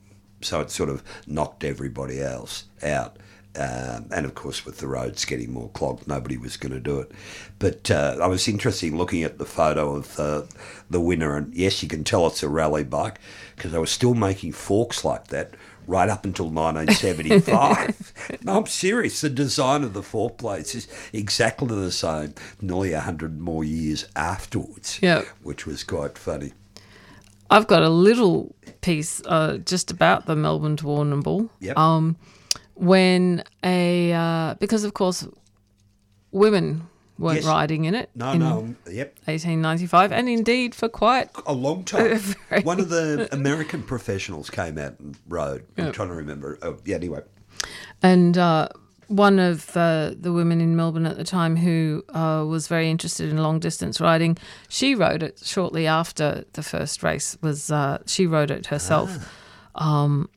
so 0.42 0.60
it 0.60 0.70
sort 0.70 0.88
of 0.88 1.02
knocked 1.26 1.64
everybody 1.64 2.22
else 2.22 2.66
out. 2.84 3.16
Um, 3.56 4.06
and 4.12 4.24
of 4.26 4.36
course, 4.36 4.64
with 4.64 4.78
the 4.78 4.86
roads 4.86 5.24
getting 5.24 5.52
more 5.52 5.70
clogged, 5.70 6.06
nobody 6.06 6.36
was 6.36 6.56
going 6.56 6.70
to 6.70 6.78
do 6.78 7.00
it. 7.00 7.10
But 7.58 7.90
uh, 7.90 8.18
I 8.22 8.28
was 8.28 8.46
interested 8.46 8.92
looking 8.92 9.24
at 9.24 9.38
the 9.38 9.44
photo 9.44 9.96
of 9.96 10.14
the 10.88 11.00
winner, 11.00 11.36
and 11.36 11.52
yes, 11.52 11.82
you 11.82 11.88
can 11.88 12.04
tell 12.04 12.28
it's 12.28 12.44
a 12.44 12.48
Raleigh 12.48 12.84
bike 12.84 13.18
because 13.56 13.72
they 13.72 13.78
were 13.78 13.86
still 13.86 14.14
making 14.14 14.52
forks 14.52 15.04
like 15.04 15.26
that 15.28 15.54
right 15.86 16.08
up 16.08 16.24
until 16.24 16.48
1975. 16.50 18.38
no, 18.44 18.58
I'm 18.58 18.66
serious. 18.66 19.20
The 19.20 19.30
design 19.30 19.82
of 19.84 19.92
the 19.92 20.02
fork 20.02 20.38
plates 20.38 20.74
is 20.74 20.88
exactly 21.12 21.68
the 21.68 21.90
same, 21.92 22.34
nearly 22.60 22.92
100 22.92 23.40
more 23.40 23.64
years 23.64 24.06
afterwards, 24.16 24.98
Yep. 25.02 25.26
which 25.42 25.66
was 25.66 25.84
quite 25.84 26.16
funny. 26.18 26.52
I've 27.50 27.66
got 27.66 27.82
a 27.82 27.88
little 27.90 28.54
piece 28.80 29.20
uh, 29.26 29.58
just 29.58 29.90
about 29.90 30.26
the 30.26 30.34
Melbourne 30.36 30.76
to 30.78 30.84
Warrnambool. 30.84 31.50
Yep. 31.60 31.76
Um, 31.76 32.16
when 32.74 33.44
a 33.62 34.12
uh, 34.12 34.54
because 34.54 34.84
of 34.84 34.94
course 34.94 35.26
women 36.30 36.88
weren't 37.18 37.36
Yes. 37.36 37.44
riding 37.46 37.84
in 37.84 37.94
it 37.94 38.10
No, 38.14 38.32
in 38.32 38.38
no, 38.40 38.74
yep. 38.90 39.16
1895, 39.26 40.12
and 40.12 40.28
indeed 40.28 40.74
for 40.74 40.88
quite 40.88 41.28
A 41.46 41.52
long 41.52 41.84
time. 41.92 42.18
Very- 42.18 42.62
One 42.62 42.80
of 42.80 42.88
the 42.88 43.28
American 43.32 43.82
professionals 43.82 44.50
came 44.50 44.78
out 44.78 44.98
and 44.98 45.16
rode. 45.28 45.64
I'm 45.78 45.92
trying 45.92 46.08
to 46.08 46.14
remember. 46.14 46.58
Oh, 46.62 46.78
yeah, 46.84 46.96
anyway. 46.96 47.20
And 48.02 48.36
uh, 48.38 48.68
one 49.08 49.38
of 49.38 49.76
uh, 49.76 50.12
the 50.18 50.32
women 50.32 50.60
in 50.60 50.74
Melbourne 50.74 51.06
at 51.06 51.16
the 51.16 51.24
time 51.24 51.56
who 51.56 52.02
uh, 52.08 52.44
was 52.48 52.66
very 52.66 52.90
interested 52.90 53.28
in 53.30 53.36
long 53.38 53.60
distance 53.60 54.00
riding, 54.00 54.36
she 54.68 54.94
rode 54.94 55.22
it 55.22 55.38
shortly 55.44 55.86
after 55.86 56.44
the 56.54 56.62
first 56.62 57.02
race. 57.02 57.36
Was 57.42 57.70
uh, 57.70 57.98
she 58.06 58.26
rode 58.26 58.50
it 58.50 58.66
herself? 58.66 59.32
Um, 59.74 60.28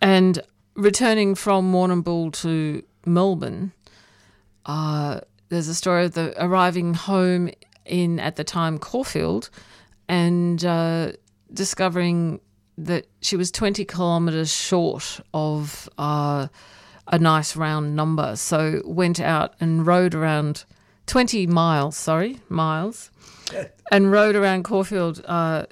and 0.00 0.40
returning 0.74 1.34
from 1.34 1.72
Warrnambool 1.72 2.32
to 2.42 2.82
Melbourne, 3.04 3.72
uh, 4.66 5.20
there's 5.48 5.68
a 5.68 5.74
story 5.74 6.04
of 6.04 6.12
the 6.14 6.34
arriving 6.42 6.94
home 6.94 7.50
in 7.84 8.20
at 8.20 8.36
the 8.36 8.44
time 8.44 8.78
Caulfield, 8.78 9.50
and 10.08 10.64
uh, 10.64 11.12
discovering 11.52 12.40
that 12.76 13.06
she 13.20 13.36
was 13.36 13.50
20 13.50 13.84
kilometres 13.84 14.54
short 14.54 15.20
of 15.34 15.88
uh, 15.98 16.46
a 17.08 17.18
nice 17.18 17.56
round 17.56 17.96
number. 17.96 18.36
So 18.36 18.82
went 18.84 19.20
out 19.20 19.54
and 19.60 19.86
rode 19.86 20.14
around 20.14 20.64
20 21.06 21.46
miles, 21.46 21.96
sorry, 21.96 22.40
miles, 22.48 23.10
and 23.90 24.12
rode 24.12 24.36
around 24.36 24.62
Caulfield 24.64 25.22
uh, 25.24 25.64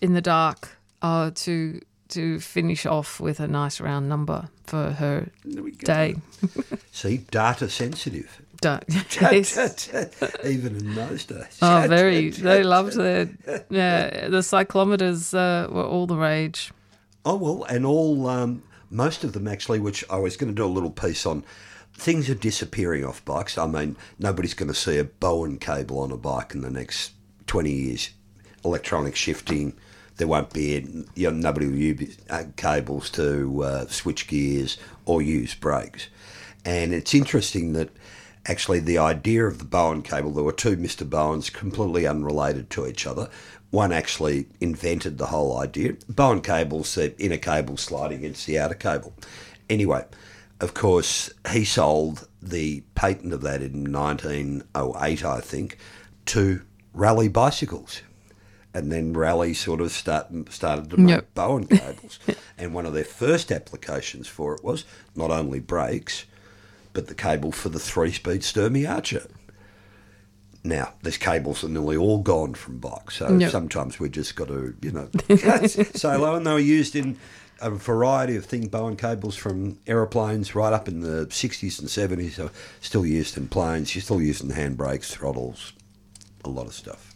in 0.00 0.12
the 0.14 0.20
dark 0.20 0.76
uh, 1.02 1.30
to 1.36 1.80
to 2.08 2.38
finish 2.38 2.86
off 2.86 3.18
with 3.18 3.40
a 3.40 3.48
nice 3.48 3.80
round 3.80 4.08
number 4.08 4.48
for 4.64 4.92
her 4.92 5.28
There 5.44 5.62
we 5.64 5.72
go. 5.72 5.86
day. 5.86 6.14
See, 6.92 7.18
data 7.32 7.68
sensitive. 7.68 8.42
Even 10.44 10.76
in 10.76 10.94
those 10.94 11.24
days. 11.24 11.58
Oh, 11.62 11.86
very. 11.88 12.30
They 12.30 12.62
loved 12.62 12.94
the 12.94 13.30
yeah. 13.70 14.28
The 14.28 14.38
cyclometers 14.38 15.34
uh, 15.34 15.72
were 15.72 15.84
all 15.84 16.06
the 16.06 16.16
rage. 16.16 16.72
Oh 17.24 17.36
well, 17.36 17.64
and 17.64 17.84
all 17.84 18.28
um, 18.28 18.62
most 18.90 19.24
of 19.24 19.32
them 19.32 19.48
actually, 19.48 19.80
which 19.80 20.04
I 20.10 20.16
was 20.16 20.36
going 20.36 20.50
to 20.50 20.54
do 20.54 20.64
a 20.64 20.68
little 20.68 20.90
piece 20.90 21.26
on. 21.26 21.44
Things 21.94 22.28
are 22.28 22.34
disappearing 22.34 23.06
off 23.06 23.24
bikes. 23.24 23.56
I 23.56 23.66
mean, 23.66 23.96
nobody's 24.18 24.52
going 24.52 24.68
to 24.68 24.74
see 24.74 24.98
a 24.98 25.04
Bowden 25.04 25.58
cable 25.58 26.00
on 26.00 26.12
a 26.12 26.16
bike 26.18 26.54
in 26.54 26.60
the 26.60 26.70
next 26.70 27.12
twenty 27.46 27.72
years. 27.72 28.10
Electronic 28.64 29.16
shifting. 29.16 29.74
There 30.16 30.28
won't 30.28 30.52
be. 30.52 31.06
You 31.14 31.30
know, 31.30 31.36
nobody 31.36 31.66
will 31.66 31.76
use 31.76 32.16
uh, 32.28 32.44
cables 32.56 33.10
to 33.10 33.62
uh, 33.62 33.86
switch 33.86 34.28
gears 34.28 34.76
or 35.04 35.22
use 35.22 35.54
brakes. 35.54 36.08
And 36.66 36.92
it's 36.92 37.14
interesting 37.14 37.74
that 37.74 37.90
actually 38.48 38.80
the 38.80 38.98
idea 38.98 39.46
of 39.46 39.58
the 39.58 39.64
Bowden 39.64 40.02
cable, 40.02 40.30
there 40.30 40.44
were 40.44 40.52
two 40.52 40.76
Mr. 40.76 41.08
Bowdens 41.08 41.52
completely 41.52 42.06
unrelated 42.06 42.70
to 42.70 42.86
each 42.86 43.06
other. 43.06 43.28
One 43.70 43.92
actually 43.92 44.46
invented 44.60 45.18
the 45.18 45.26
whole 45.26 45.58
idea. 45.58 45.94
Bowden 46.08 46.42
cable's 46.42 46.94
the 46.94 47.18
inner 47.20 47.36
cable 47.36 47.76
sliding 47.76 48.18
against 48.18 48.46
the 48.46 48.58
outer 48.58 48.74
cable. 48.74 49.12
Anyway, 49.68 50.04
of 50.60 50.74
course, 50.74 51.30
he 51.50 51.64
sold 51.64 52.28
the 52.40 52.82
patent 52.94 53.32
of 53.32 53.42
that 53.42 53.62
in 53.62 53.92
1908, 53.92 55.24
I 55.24 55.40
think, 55.40 55.78
to 56.26 56.62
Raleigh 56.94 57.28
bicycles. 57.28 58.02
And 58.72 58.92
then 58.92 59.12
Raleigh 59.14 59.54
sort 59.54 59.80
of 59.80 59.90
start, 59.90 60.28
started 60.50 60.90
to 60.90 60.96
make 60.98 61.16
Yep. 61.16 61.34
Bowden 61.34 61.78
cables. 61.78 62.18
and 62.58 62.74
one 62.74 62.86
of 62.86 62.94
their 62.94 63.04
first 63.04 63.50
applications 63.50 64.28
for 64.28 64.54
it 64.54 64.62
was 64.62 64.84
not 65.14 65.30
only 65.30 65.60
brakes, 65.60 66.26
but 66.96 67.08
the 67.08 67.14
cable 67.14 67.52
for 67.52 67.68
the 67.68 67.78
three 67.78 68.10
speed 68.10 68.40
Sturmey 68.40 68.88
Archer. 68.88 69.26
Now, 70.64 70.94
these 71.02 71.18
cables 71.18 71.62
are 71.62 71.68
nearly 71.68 71.96
all 71.98 72.22
gone 72.22 72.54
from 72.54 72.78
bikes, 72.78 73.18
so 73.18 73.36
Yep. 73.36 73.50
sometimes 73.52 74.00
we 74.00 74.08
just 74.08 74.34
got 74.34 74.48
to, 74.48 74.74
you 74.80 74.90
know, 74.92 75.08
say 75.66 76.16
low. 76.16 76.34
And 76.36 76.46
they 76.46 76.52
were 76.52 76.58
used 76.58 76.96
in 76.96 77.18
a 77.60 77.68
variety 77.70 78.34
of 78.36 78.46
things, 78.46 78.68
Bowden 78.68 78.96
cables 78.96 79.36
from 79.36 79.78
aeroplanes 79.86 80.54
right 80.54 80.72
up 80.72 80.88
in 80.88 81.00
the 81.00 81.26
60s 81.26 81.78
and 81.78 81.88
70s, 81.88 82.32
so 82.32 82.50
still 82.80 83.04
used 83.04 83.36
in 83.36 83.46
planes, 83.48 83.94
you're 83.94 84.02
still 84.02 84.20
using 84.22 84.50
handbrakes, 84.50 85.10
throttles, 85.12 85.72
a 86.44 86.48
lot 86.48 86.66
of 86.66 86.72
stuff. 86.74 87.14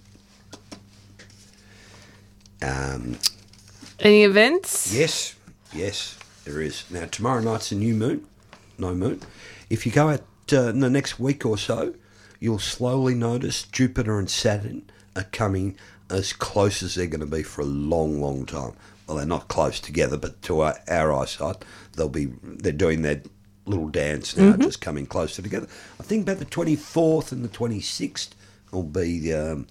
Um, 2.62 3.18
Any 3.98 4.24
events? 4.24 4.94
Yes, 4.94 5.34
yes, 5.72 6.18
there 6.44 6.60
is. 6.60 6.84
Now, 6.90 7.06
tomorrow 7.06 7.40
night's 7.40 7.72
a 7.72 7.74
new 7.74 7.94
moon, 7.94 8.26
no 8.78 8.94
moon. 8.94 9.20
If 9.70 9.86
you 9.86 9.92
go 9.92 10.10
out 10.10 10.24
uh, 10.52 10.68
in 10.68 10.80
the 10.80 10.90
next 10.90 11.20
week 11.20 11.46
or 11.46 11.56
so, 11.56 11.94
you'll 12.40 12.58
slowly 12.58 13.14
notice 13.14 13.62
Jupiter 13.62 14.18
and 14.18 14.28
Saturn 14.28 14.90
are 15.16 15.24
coming 15.24 15.76
as 16.10 16.32
close 16.32 16.82
as 16.82 16.96
they're 16.96 17.06
going 17.06 17.20
to 17.20 17.26
be 17.26 17.44
for 17.44 17.62
a 17.62 17.66
long, 17.66 18.20
long 18.20 18.44
time. 18.44 18.72
Well, 19.06 19.16
they're 19.16 19.26
not 19.26 19.48
close 19.48 19.78
together, 19.78 20.16
but 20.16 20.42
to 20.42 20.60
our, 20.60 20.76
our 20.88 21.12
eyesight, 21.12 21.64
they'll 21.96 22.08
be. 22.08 22.32
They're 22.42 22.72
doing 22.72 23.02
their 23.02 23.22
little 23.64 23.88
dance 23.88 24.36
now, 24.36 24.56
just 24.56 24.80
coming 24.80 25.06
closer 25.06 25.42
together. 25.42 25.68
I 25.98 26.02
think 26.02 26.22
about 26.24 26.38
the 26.38 26.44
twenty 26.44 26.76
fourth 26.76 27.30
and 27.32 27.44
the 27.44 27.48
twenty 27.48 27.80
sixth 27.80 28.34
will 28.72 28.82
be. 28.82 29.32
Um, 29.32 29.66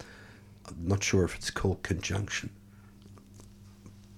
I'm 0.67 0.87
not 0.87 1.03
sure 1.03 1.23
if 1.23 1.35
it's 1.35 1.51
called 1.51 1.83
conjunction 1.83 2.51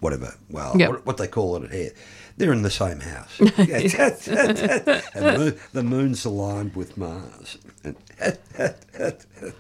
whatever, 0.02 0.36
well, 0.50 0.76
Yep. 0.78 0.90
what, 0.90 1.06
what 1.06 1.18
they 1.18 1.28
call 1.28 1.56
it 1.64 1.72
here. 1.72 1.92
They're 2.38 2.52
in 2.54 2.62
the 2.64 2.70
same 2.70 3.00
house. 3.00 3.40
and 3.40 3.48
the, 3.56 5.36
moon, 5.38 5.60
the 5.74 5.84
moon's 5.84 6.26
aligned 6.26 6.76
with 6.76 6.98
Mars. 6.98 7.58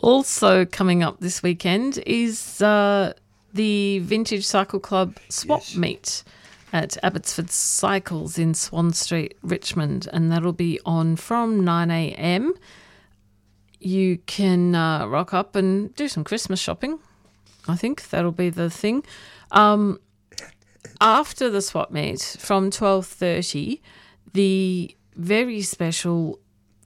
Also 0.00 0.64
coming 0.64 1.02
up 1.02 1.18
this 1.18 1.42
weekend 1.42 1.98
is 2.06 2.62
uh, 2.62 3.12
the 3.52 3.98
Vintage 3.98 4.46
Cycle 4.46 4.78
Club 4.78 5.16
swap 5.28 5.62
Yes. 5.66 5.76
meet 5.76 6.24
at 6.72 6.96
Abbotsford 7.02 7.50
Cycles 7.50 8.38
in 8.38 8.54
Swan 8.54 8.92
Street, 8.92 9.36
Richmond, 9.42 10.06
and 10.12 10.30
that'll 10.30 10.52
be 10.52 10.78
on 10.86 11.16
from 11.16 11.64
9 11.64 11.90
a.m. 11.90 12.54
You 13.80 14.18
can 14.26 14.76
uh, 14.76 15.06
rock 15.08 15.34
up 15.34 15.56
and 15.56 15.92
do 15.96 16.06
some 16.06 16.22
Christmas 16.22 16.60
shopping. 16.60 17.00
I 17.66 17.74
think 17.74 18.08
that'll 18.10 18.30
be 18.30 18.50
the 18.50 18.70
thing. 18.70 19.02
Um, 19.50 20.00
after 21.00 21.48
the 21.48 21.62
swap 21.62 21.90
meet 21.90 22.36
from 22.38 22.70
12:30, 22.70 23.80
the 24.32 24.96
very 25.16 25.62
special 25.62 26.38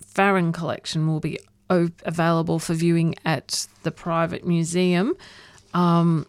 Farron 0.07 0.53
collection 0.53 1.07
will 1.07 1.21
be 1.21 1.39
o- 1.71 1.89
available 2.05 2.59
for 2.59 2.75
viewing 2.75 3.15
at 3.25 3.67
the 3.83 3.91
private 3.91 4.47
museum. 4.47 5.15
Um, 5.73 6.27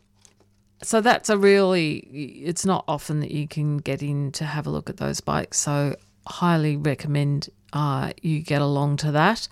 so 0.81 1.01
that's 1.01 1.29
a 1.29 1.37
really, 1.37 1.97
it's 2.45 2.65
not 2.65 2.83
often 2.87 3.19
that 3.21 3.31
you 3.31 3.47
can 3.47 3.77
get 3.77 4.01
in 4.01 4.31
to 4.33 4.45
have 4.45 4.67
a 4.67 4.69
look 4.69 4.89
at 4.89 4.97
those 4.97 5.21
bikes. 5.21 5.59
So 5.59 5.95
highly 6.27 6.75
recommend 6.75 7.49
uh, 7.73 8.11
you 8.21 8.41
get 8.41 8.61
along 8.61 8.97
to 8.97 9.11
that. 9.11 9.47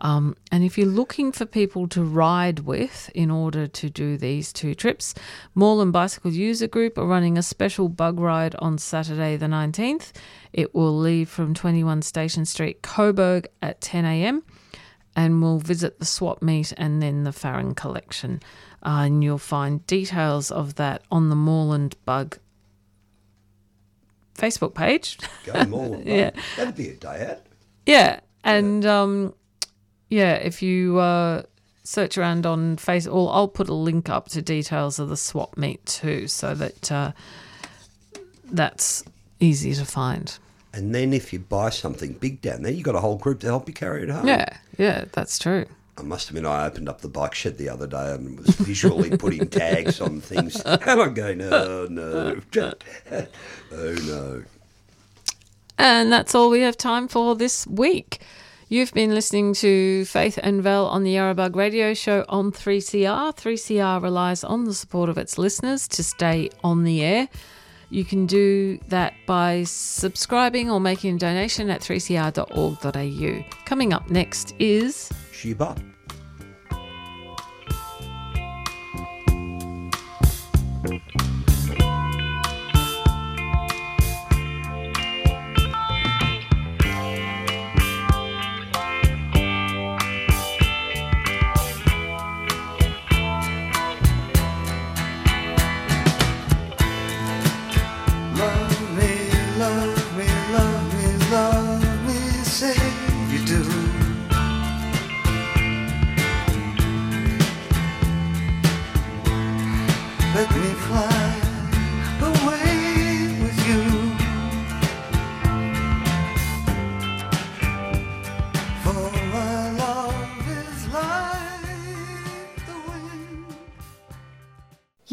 Um, 0.00 0.36
and 0.52 0.62
if 0.62 0.78
you're 0.78 0.86
looking 0.86 1.32
for 1.32 1.44
people 1.44 1.88
to 1.88 2.02
ride 2.02 2.60
with 2.60 3.10
in 3.14 3.30
order 3.30 3.66
to 3.66 3.90
do 3.90 4.16
these 4.16 4.52
two 4.52 4.74
trips, 4.74 5.14
Moreland 5.54 5.92
Bicycle 5.92 6.32
User 6.32 6.68
Group 6.68 6.96
are 6.98 7.06
running 7.06 7.36
a 7.36 7.42
special 7.42 7.88
bug 7.88 8.20
ride 8.20 8.54
on 8.60 8.78
Saturday 8.78 9.36
the 9.36 9.46
19th. 9.46 10.12
It 10.52 10.74
will 10.74 10.96
leave 10.96 11.28
from 11.28 11.54
21 11.54 12.02
Station 12.02 12.44
Street, 12.44 12.82
Coburg 12.82 13.48
at 13.60 13.80
10 13.80 14.04
a.m. 14.04 14.44
and 15.16 15.42
we'll 15.42 15.58
visit 15.58 15.98
the 15.98 16.04
swap 16.04 16.42
meet 16.42 16.72
and 16.76 17.02
then 17.02 17.24
the 17.24 17.32
Farron 17.32 17.74
collection. 17.74 18.40
Uh, 18.84 19.02
and 19.06 19.24
you'll 19.24 19.38
find 19.38 19.84
details 19.86 20.52
of 20.52 20.76
that 20.76 21.02
on 21.10 21.28
the 21.28 21.34
Moreland 21.34 21.96
Bug 22.04 22.38
Facebook 24.36 24.74
page. 24.74 25.18
go 25.44 25.64
more. 25.64 26.00
Yeah. 26.04 26.30
That'd 26.56 26.76
be 26.76 26.90
a 26.90 26.94
day 26.94 27.26
out. 27.30 27.40
Yeah, 27.84 28.20
and 28.44 28.84
um, 28.86 29.34
yeah, 30.08 30.34
if 30.34 30.62
you 30.62 30.98
uh, 30.98 31.42
search 31.84 32.18
around 32.18 32.46
on 32.46 32.76
Facebook, 32.76 33.14
or 33.14 33.32
I'll 33.32 33.48
put 33.48 33.68
a 33.68 33.74
link 33.74 34.08
up 34.08 34.28
to 34.30 34.42
details 34.42 34.98
of 34.98 35.08
the 35.08 35.16
swap 35.16 35.56
meet 35.56 35.84
too, 35.86 36.28
so 36.28 36.54
that 36.54 36.92
uh, 36.92 37.12
that's 38.44 39.04
easy 39.40 39.74
to 39.74 39.84
find. 39.84 40.38
And 40.72 40.94
then 40.94 41.12
if 41.12 41.32
you 41.32 41.38
buy 41.38 41.70
something 41.70 42.12
big 42.12 42.40
down 42.40 42.62
there, 42.62 42.72
you've 42.72 42.84
got 42.84 42.94
a 42.94 43.00
whole 43.00 43.16
group 43.16 43.40
to 43.40 43.46
help 43.46 43.68
you 43.68 43.74
carry 43.74 44.02
it 44.02 44.10
home. 44.10 44.28
Yeah, 44.28 44.56
yeah, 44.76 45.06
that's 45.12 45.38
true. 45.38 45.66
I 45.98 46.02
must 46.02 46.28
admit, 46.28 46.44
I 46.44 46.66
opened 46.66 46.88
up 46.88 47.00
the 47.00 47.08
bike 47.08 47.34
shed 47.34 47.58
the 47.58 47.68
other 47.68 47.86
day 47.86 48.12
and 48.12 48.38
was 48.38 48.54
visually 48.54 49.16
putting 49.16 49.48
tags 49.50 50.00
on 50.00 50.20
things. 50.20 50.60
And 50.60 50.80
I'm 50.84 51.14
going, 51.14 51.42
oh 51.42 51.88
no. 51.90 52.40
oh 52.60 53.26
no. 53.72 54.44
And 55.76 56.12
that's 56.12 56.34
all 56.34 56.50
we 56.50 56.60
have 56.60 56.76
time 56.76 57.08
for 57.08 57.34
this 57.34 57.66
week. 57.66 58.20
You've 58.70 58.92
been 58.92 59.14
listening 59.14 59.54
to 59.54 60.04
Faith 60.04 60.38
and 60.42 60.62
Val 60.62 60.88
on 60.88 61.02
the 61.02 61.14
Yarrabug 61.14 61.56
radio 61.56 61.94
show 61.94 62.26
on 62.28 62.52
3CR. 62.52 63.34
3CR 63.34 64.02
relies 64.02 64.44
on 64.44 64.64
the 64.64 64.74
support 64.74 65.08
of 65.08 65.16
its 65.16 65.38
listeners 65.38 65.88
to 65.88 66.04
stay 66.04 66.50
on 66.62 66.84
the 66.84 67.02
air. 67.02 67.28
You 67.88 68.04
can 68.04 68.26
do 68.26 68.78
that 68.88 69.14
by 69.26 69.64
subscribing 69.64 70.70
or 70.70 70.80
making 70.80 71.14
a 71.14 71.18
donation 71.18 71.70
at 71.70 71.80
3cr.org.au. 71.80 73.44
Coming 73.64 73.94
up 73.94 74.10
next 74.10 74.54
is 74.58 75.10
Shiba. 75.32 75.74